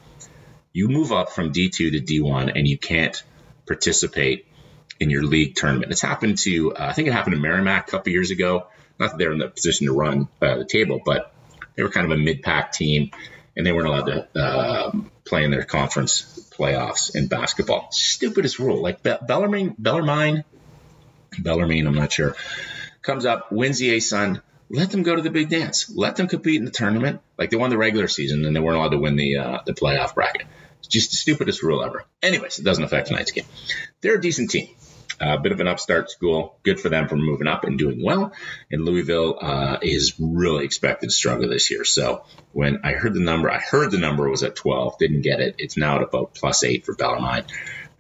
[0.73, 3.23] You move up from D2 to D1 and you can't
[3.67, 4.47] participate
[4.99, 5.93] in your league tournament.
[5.93, 8.67] It's happened to, uh, I think it happened to Merrimack a couple years ago
[8.99, 11.33] not that they're in the position to run uh, the table, but
[11.75, 13.11] they were kind of a mid-pack team,
[13.57, 14.93] and they weren't allowed to uh,
[15.25, 17.89] play in their conference playoffs in basketball.
[17.91, 18.83] Stupidest rule.
[18.83, 20.45] Like Be- Bellarmine, Bellarmine,
[21.39, 22.37] Bellarmine, I'm not sure,
[23.03, 24.43] comes up, wins the A Sun.
[24.71, 25.95] Let them go to the big dance.
[25.95, 27.21] Let them compete in the tournament.
[27.39, 29.75] Like they won the regular season, and they weren't allowed to win the uh, the
[29.75, 30.47] playoff bracket.
[30.79, 32.05] It's just the stupidest rule ever.
[32.23, 33.45] Anyways, it doesn't affect tonight's game.
[34.01, 34.69] They're a decent team
[35.21, 36.57] a bit of an upstart school.
[36.63, 38.33] Good for them for moving up and doing well.
[38.71, 41.85] And Louisville uh, is really expected to struggle this year.
[41.85, 45.41] So when I heard the number, I heard the number was at 12, didn't get
[45.41, 45.57] it.
[45.59, 47.45] It's now at about plus eight for Bellarmine.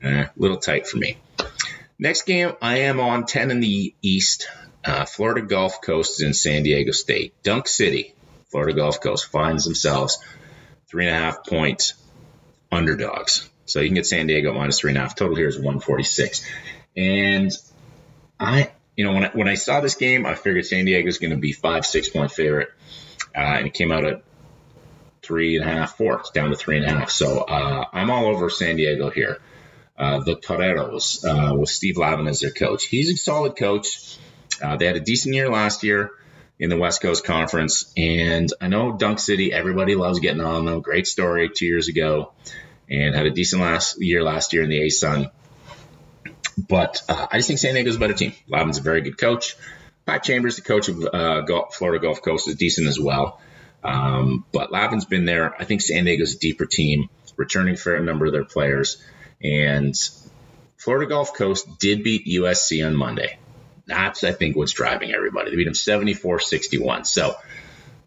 [0.02, 1.18] A eh, little tight for me.
[1.98, 4.48] Next game, I am on 10 in the East.
[4.84, 7.42] Uh, Florida Gulf Coast is in San Diego State.
[7.42, 8.14] Dunk City,
[8.50, 10.18] Florida Gulf Coast, finds themselves
[10.88, 11.94] three and a half point
[12.70, 13.48] underdogs.
[13.66, 15.14] So you can get San Diego minus three and a half.
[15.14, 16.46] Total here is 146.
[16.96, 17.50] And
[18.38, 21.18] I, you know, when I, when I saw this game, I figured San Diego is
[21.18, 22.68] going to be five, six point favorite.
[23.36, 24.22] Uh, and it came out at
[25.22, 26.22] three and a half, four.
[26.32, 27.10] Down to three and a half.
[27.10, 29.38] So uh, I'm all over San Diego here.
[29.96, 32.86] Uh, the Toreros uh, with Steve Lavin as their coach.
[32.86, 34.18] He's a solid coach.
[34.62, 36.10] Uh, they had a decent year last year
[36.58, 37.92] in the West Coast Conference.
[37.96, 40.80] And I know Dunk City, everybody loves getting on them.
[40.80, 42.32] Great story two years ago
[42.88, 45.30] and had a decent last year last year in the ASUN.
[46.56, 48.32] But uh, I just think San Diego's a better team.
[48.48, 49.56] Lavin's a very good coach.
[50.06, 53.40] Pat Chambers, the coach of uh, Gulf, Florida Gulf Coast, is decent as well.
[53.82, 55.54] Um, but Lavin's been there.
[55.60, 59.02] I think San Diego's a deeper team, returning fair number of their players.
[59.42, 59.94] And
[60.76, 63.38] Florida Gulf Coast did beat USC on Monday.
[63.86, 65.50] That's, I think, what's driving everybody.
[65.50, 67.04] They beat them 74 61.
[67.04, 67.34] So,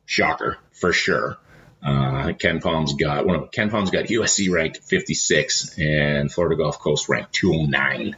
[0.05, 1.37] shocker for sure.
[1.83, 7.33] Uh, KenPom's got one of KenPom's got USC ranked 56 and Florida Gulf Coast ranked
[7.33, 8.15] 209.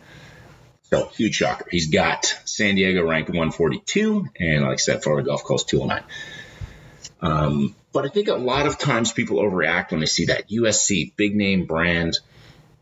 [0.90, 1.68] So huge shocker.
[1.70, 6.04] He's got San Diego ranked 142, and like I said, Florida Gulf Coast 209.
[7.22, 11.16] Um, But I think a lot of times people overreact when they see that USC
[11.16, 12.18] big name brand,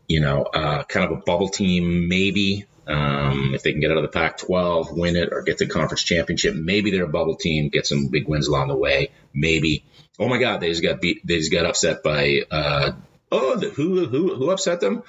[0.06, 3.98] you know, uh, kind of a bubble team, maybe um, if they can get out
[3.98, 7.36] of the Pac 12, win it, or get the conference championship, maybe they're a bubble
[7.36, 9.10] team, get some big wins along the way.
[9.34, 9.84] Maybe.
[10.18, 11.26] Oh my God, they just got beat.
[11.26, 12.42] They just got upset by.
[12.50, 12.92] Uh,
[13.30, 15.02] oh, the, who who who upset them?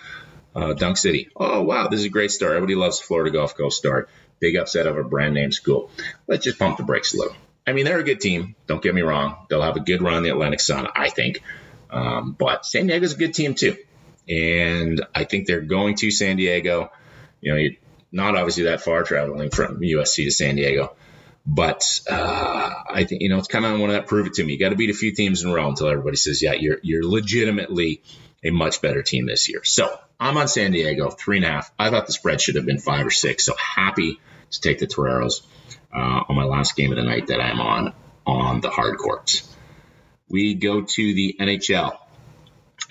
[0.55, 1.29] Uh, Dunk City.
[1.35, 2.53] Oh wow, this is a great start.
[2.53, 4.09] Everybody loves Florida Gulf Coast start.
[4.39, 5.91] Big upset of a brand name school.
[6.27, 7.35] Let's just pump the brakes a little.
[7.67, 8.55] I mean, they're a good team.
[8.67, 9.45] Don't get me wrong.
[9.49, 11.43] They'll have a good run in the Atlantic Sun, I think.
[11.91, 13.77] Um, but San Diego's a good team too,
[14.27, 16.91] and I think they're going to San Diego
[17.41, 17.69] you know,
[18.11, 20.95] not obviously that far traveling from USC to San Diego.
[21.45, 24.43] But uh, I think you know it's kind of one of that prove it to
[24.43, 24.53] me.
[24.53, 26.77] You got to beat a few teams in a row until everybody says, yeah, you're
[26.83, 28.03] you're legitimately
[28.43, 29.63] a much better team this year.
[29.63, 31.71] So I'm on San Diego, three and a half.
[31.77, 33.45] I thought the spread should have been five or six.
[33.45, 34.19] So happy
[34.51, 35.41] to take the Toreros
[35.93, 37.93] uh, on my last game of the night that I'm on
[38.25, 39.47] on the hard courts.
[40.29, 41.97] We go to the NHL.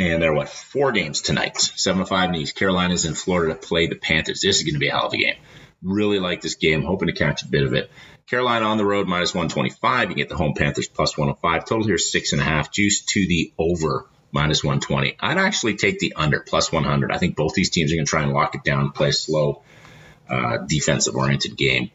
[0.01, 1.59] And there are what four games tonight.
[1.59, 2.55] Seven to five in East.
[2.55, 4.40] Carolina's in Florida to play the Panthers.
[4.40, 5.36] This is going to be a hell of a game.
[5.82, 6.82] Really like this game.
[6.82, 7.90] Hoping to catch a bit of it.
[8.28, 10.11] Carolina on the road minus 125.
[10.11, 11.64] You get the home Panthers plus 105.
[11.64, 12.70] Total here six and a half.
[12.70, 15.16] Juice to the over minus 120.
[15.20, 17.12] I'd actually take the under plus 100.
[17.12, 19.12] I think both these teams are going to try and lock it down, play a
[19.12, 19.62] slow,
[20.29, 21.91] uh, defensive oriented game.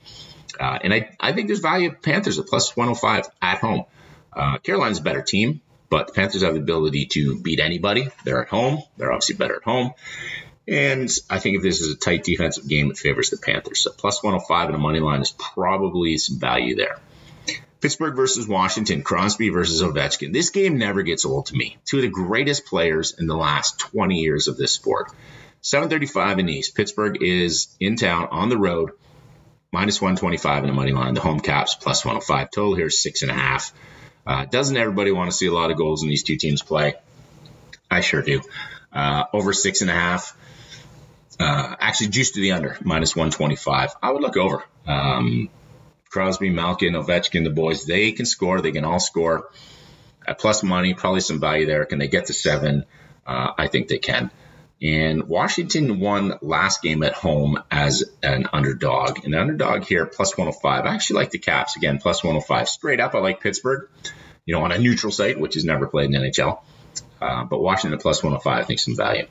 [0.60, 3.86] Uh, and I, I think there's value of Panthers at plus 105 at home.
[4.32, 5.62] Uh, Carolina's a better team.
[5.94, 8.08] But the Panthers have the ability to beat anybody.
[8.24, 8.82] They're at home.
[8.98, 9.94] They're obviously better at home.
[10.68, 13.82] And I think if this is a tight defensive game, it favors the Panthers.
[13.82, 17.00] So plus 105 in a money line is probably some value there.
[17.84, 20.32] Pittsburgh versus Washington, Crosby versus Ovechkin.
[20.32, 21.76] This game never gets old to me.
[21.84, 25.12] Two of the greatest players in the last 20 years of this sport.
[25.60, 26.76] 735 in East.
[26.76, 28.92] Pittsburgh is in town on the road,
[29.74, 31.14] minus 125 in the money line.
[31.14, 32.52] The home caps plus 105.
[32.52, 33.74] Total here is six and a half.
[34.26, 36.94] Uh, doesn't everybody want to see a lot of goals in these two teams play?
[37.92, 38.44] I sure do.
[38.94, 40.38] Uh, over six and a half.
[41.38, 43.92] Uh, actually, juice to the under, minus 125.
[44.02, 44.64] I would look over.
[44.88, 45.50] Um,
[46.14, 48.62] Crosby, Malkin, Ovechkin, the boys, they can score.
[48.62, 49.50] They can all score.
[50.28, 51.86] At plus money, probably some value there.
[51.86, 52.86] Can they get to seven?
[53.26, 54.30] Uh, I think they can.
[54.80, 59.26] And Washington won last game at home as an underdog.
[59.26, 60.86] An underdog here, plus 105.
[60.86, 62.70] I actually like the Caps again, plus 105.
[62.70, 63.90] Straight up, I like Pittsburgh,
[64.46, 66.60] you know, on a neutral site, which is never played in NHL.
[67.20, 69.26] Uh, but Washington plus 105, I think some value.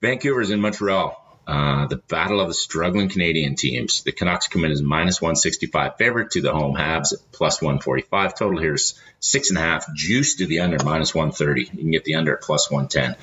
[0.00, 1.20] Vancouver's in Montreal.
[1.46, 4.02] Uh, the battle of the struggling Canadian teams.
[4.02, 8.34] The Canucks come in as minus 165 favorite to the home Habs at plus 145.
[8.34, 9.86] Total here's six and a half.
[9.94, 11.60] Juice to the under minus 130.
[11.60, 13.14] You can get the under at plus 110.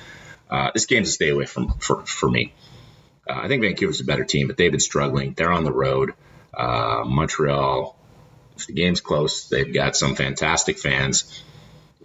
[0.48, 2.54] Uh, this game's a stay away from for, for me.
[3.28, 5.34] Uh, I think Vancouver's a better team, but they've been struggling.
[5.34, 6.14] They're on the road.
[6.54, 7.98] Uh, Montreal,
[8.56, 11.42] if the game's close, they've got some fantastic fans.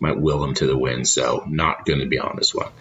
[0.01, 2.72] Might will them to the win, so not going to be on this one.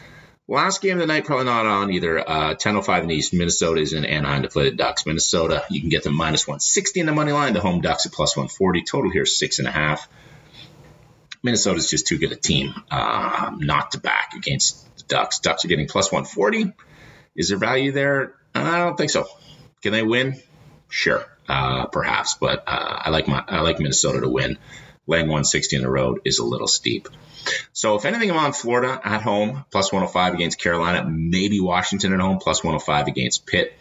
[0.51, 2.19] Last game of the night, probably not on either.
[2.19, 3.35] Uh, 10.05 in the East.
[3.35, 5.05] Minnesota is in Anaheim to play the Ducks.
[5.05, 7.53] Minnesota, you can get them minus 160 in the money line.
[7.53, 8.83] The home Ducks at plus 140.
[8.83, 10.09] Total here six and a half.
[11.43, 15.41] Minnesota's just too good a team uh, not to back against the Ducks.
[15.41, 16.73] Ducks are getting plus 140.
[17.37, 18.35] Is there value there?
[18.55, 19.27] I don't think so.
[19.83, 20.41] Can they win?
[20.89, 24.59] Sure, uh, perhaps, but uh, I like my I like Minnesota to win.
[25.07, 27.09] Laying 160 in the road is a little steep.
[27.73, 32.21] So if anything, I'm on Florida at home plus 105 against Carolina, maybe Washington at
[32.21, 33.75] home plus 105 against Pitt,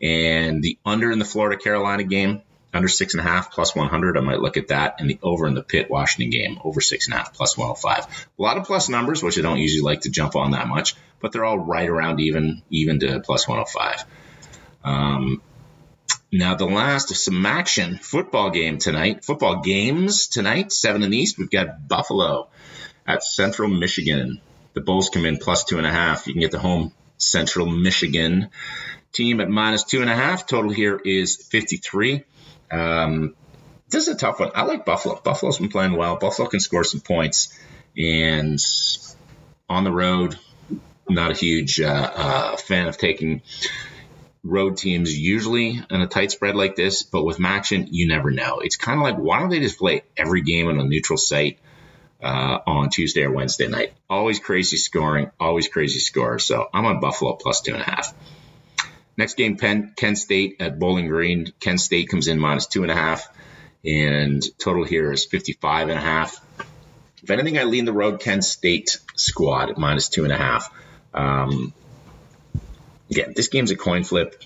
[0.00, 2.42] and the under in the Florida Carolina game
[2.76, 4.16] under six and a half plus 100.
[4.16, 4.96] I might look at that.
[5.00, 8.28] And the over in the Pitt Washington game, over six and a half plus 105.
[8.38, 10.94] A lot of plus numbers, which I don't usually like to jump on that much,
[11.20, 14.04] but they're all right around even, even to plus 105.
[14.84, 15.42] Um,
[16.32, 21.18] now, the last of some action football game tonight, football games tonight, seven in the
[21.18, 21.38] East.
[21.38, 22.48] We've got Buffalo
[23.06, 24.40] at Central Michigan.
[24.74, 26.26] The Bulls come in plus two and a half.
[26.26, 28.50] You can get the home Central Michigan
[29.12, 30.46] team at minus two and a half.
[30.46, 32.24] Total here is 53.
[32.72, 33.34] Um,
[33.88, 34.50] this is a tough one.
[34.54, 35.20] I like Buffalo.
[35.22, 36.16] Buffalo's been playing well.
[36.16, 37.56] Buffalo can score some points,
[37.96, 38.58] and
[39.68, 40.36] on the road,
[41.08, 43.42] not a huge uh, uh, fan of taking
[44.46, 48.60] road teams usually in a tight spread like this, but with MACtion, you never know.
[48.60, 51.58] It's kind of like why don't they just play every game on a neutral site
[52.22, 53.92] uh, on Tuesday or Wednesday night?
[54.08, 56.38] Always crazy scoring, always crazy score.
[56.38, 58.14] So I'm on Buffalo plus two and a half.
[59.16, 61.52] Next game, Penn, Kent State at Bowling Green.
[61.60, 63.26] Kent State comes in minus two and a half,
[63.84, 66.38] and total here is 55 and a half.
[67.22, 70.70] If anything, I lean the road Kent State squad at minus two and a half.
[71.14, 71.72] Um,
[73.10, 74.42] again, this game's a coin flip.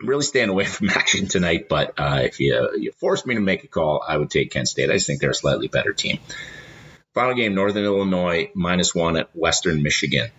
[0.00, 2.92] I'm really staying away from action tonight, but uh, if you, you
[3.26, 4.90] me to make a call, I would take Kent State.
[4.90, 6.18] I just think they're a slightly better team.
[7.14, 10.30] Final game, Northern Illinois minus one at Western Michigan.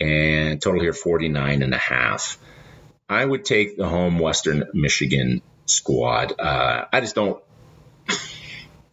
[0.00, 2.38] And total here 49 and a half.
[3.08, 6.38] I would take the home Western Michigan squad.
[6.38, 7.42] Uh, I just don't.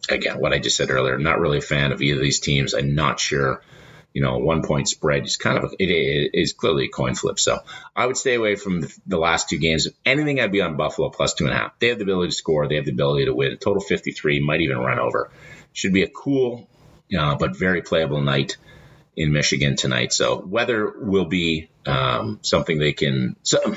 [0.08, 2.40] Again, what I just said earlier, I'm not really a fan of either of these
[2.40, 2.74] teams.
[2.74, 3.62] I'm not sure.
[4.14, 7.14] You know, one point spread is kind of a, it, it is clearly a coin
[7.14, 7.38] flip.
[7.38, 7.58] So
[7.94, 9.86] I would stay away from the, the, last two games.
[9.86, 11.78] If anything, I'd be on Buffalo plus two and a half.
[11.80, 12.68] They have the ability to score.
[12.68, 13.56] They have the ability to win.
[13.58, 15.30] Total 53 might even run over.
[15.72, 16.68] Should be a cool,
[17.16, 18.56] uh, but very playable night
[19.16, 20.12] in Michigan tonight.
[20.12, 23.34] So weather will be um, something they can.
[23.42, 23.76] So,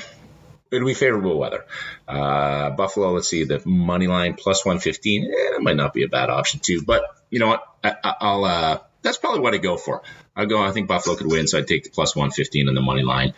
[0.70, 1.64] it'll be favorable weather.
[2.06, 5.24] Uh, Buffalo, let's see, the money line plus 115.
[5.24, 6.82] Eh, might not be a bad option too.
[6.82, 7.64] But you know what?
[7.82, 10.02] I, will uh, that's probably what I go for.
[10.38, 10.62] I go.
[10.62, 13.34] I think Buffalo could win, so I'd take the plus 115 on the money line.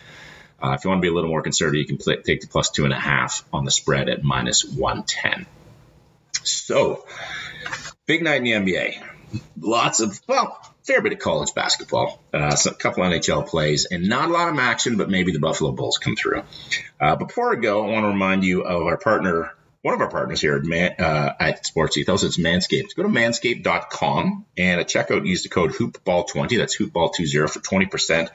[0.63, 2.69] Uh, if you want to be a little more conservative, you can take the plus
[2.69, 5.47] two and a half on the spread at minus 110.
[6.43, 7.05] So,
[8.05, 9.03] big night in the NBA.
[9.59, 14.29] Lots of well, fair bit of college basketball, uh, a couple NHL plays, and not
[14.29, 16.43] a lot of action, but maybe the Buffalo Bulls come through.
[16.99, 20.09] Uh, before I go, I want to remind you of our partner, one of our
[20.09, 22.23] partners here at, Man, uh, at Sports Ethos.
[22.23, 22.95] It's Manscaped.
[22.95, 26.57] Go to manscaped.com and at checkout, use the code HoopBall20.
[26.57, 28.29] That's HoopBall20 for 20%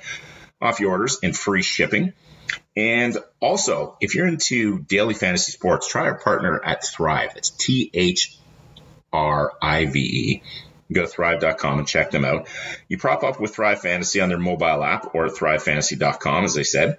[0.60, 2.12] off your orders and free shipping.
[2.76, 7.34] And also, if you're into daily fantasy sports, try our partner at Thrive.
[7.34, 8.36] That's T H
[9.12, 10.42] R I V E
[10.92, 12.48] go to thrive.com and check them out.
[12.88, 16.98] You prop up with Thrive Fantasy on their mobile app or thrivefantasy.com, as I said.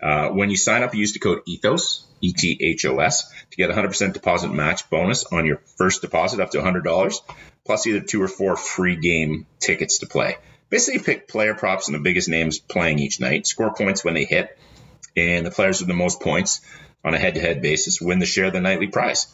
[0.00, 3.56] Uh, when you sign up, use the code ETHOS, E T H O S, to
[3.56, 7.20] get 100% deposit match bonus on your first deposit up to $100,
[7.64, 10.36] plus either two or four free game tickets to play.
[10.70, 14.24] Basically, pick player props and the biggest names playing each night, score points when they
[14.24, 14.58] hit,
[15.16, 16.60] and the players with the most points
[17.04, 19.26] on a head to head basis win the share of the nightly prize.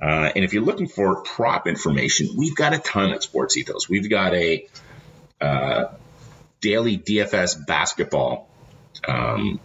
[0.00, 3.88] Uh, and if you're looking for prop information, we've got a ton at Sports Ethos.
[3.88, 4.66] We've got a
[5.40, 5.86] uh,
[6.60, 8.48] daily DFS basketball
[9.08, 9.58] um,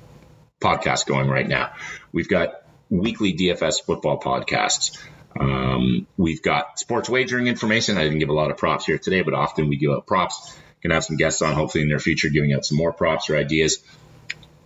[0.62, 1.74] podcast going right now.
[2.12, 4.98] We've got weekly DFS football podcasts.
[5.40, 7.98] Um, we've got sports wagering information.
[7.98, 10.58] I didn't give a lot of props here today, but often we give out props.
[10.82, 13.38] Can have some guests on, hopefully in their future, giving out some more props or
[13.38, 13.84] ideas.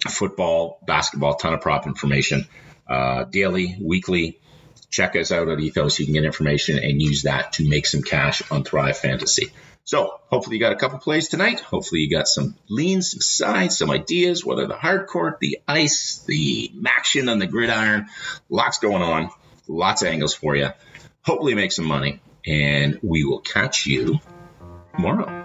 [0.07, 2.47] Football, basketball, ton of prop information.
[2.87, 4.39] Uh, daily, weekly,
[4.89, 5.99] check us out at Ethos.
[5.99, 9.51] You can get information and use that to make some cash on Thrive Fantasy.
[9.86, 11.59] So hopefully you got a couple plays tonight.
[11.59, 16.23] Hopefully you got some leans, some sides, some ideas, whether the hard court, the ice,
[16.27, 18.07] the action on the gridiron.
[18.49, 19.29] Lots going on.
[19.67, 20.69] Lots of angles for you.
[21.21, 22.19] Hopefully make some money.
[22.47, 24.19] And we will catch you
[24.95, 25.44] tomorrow.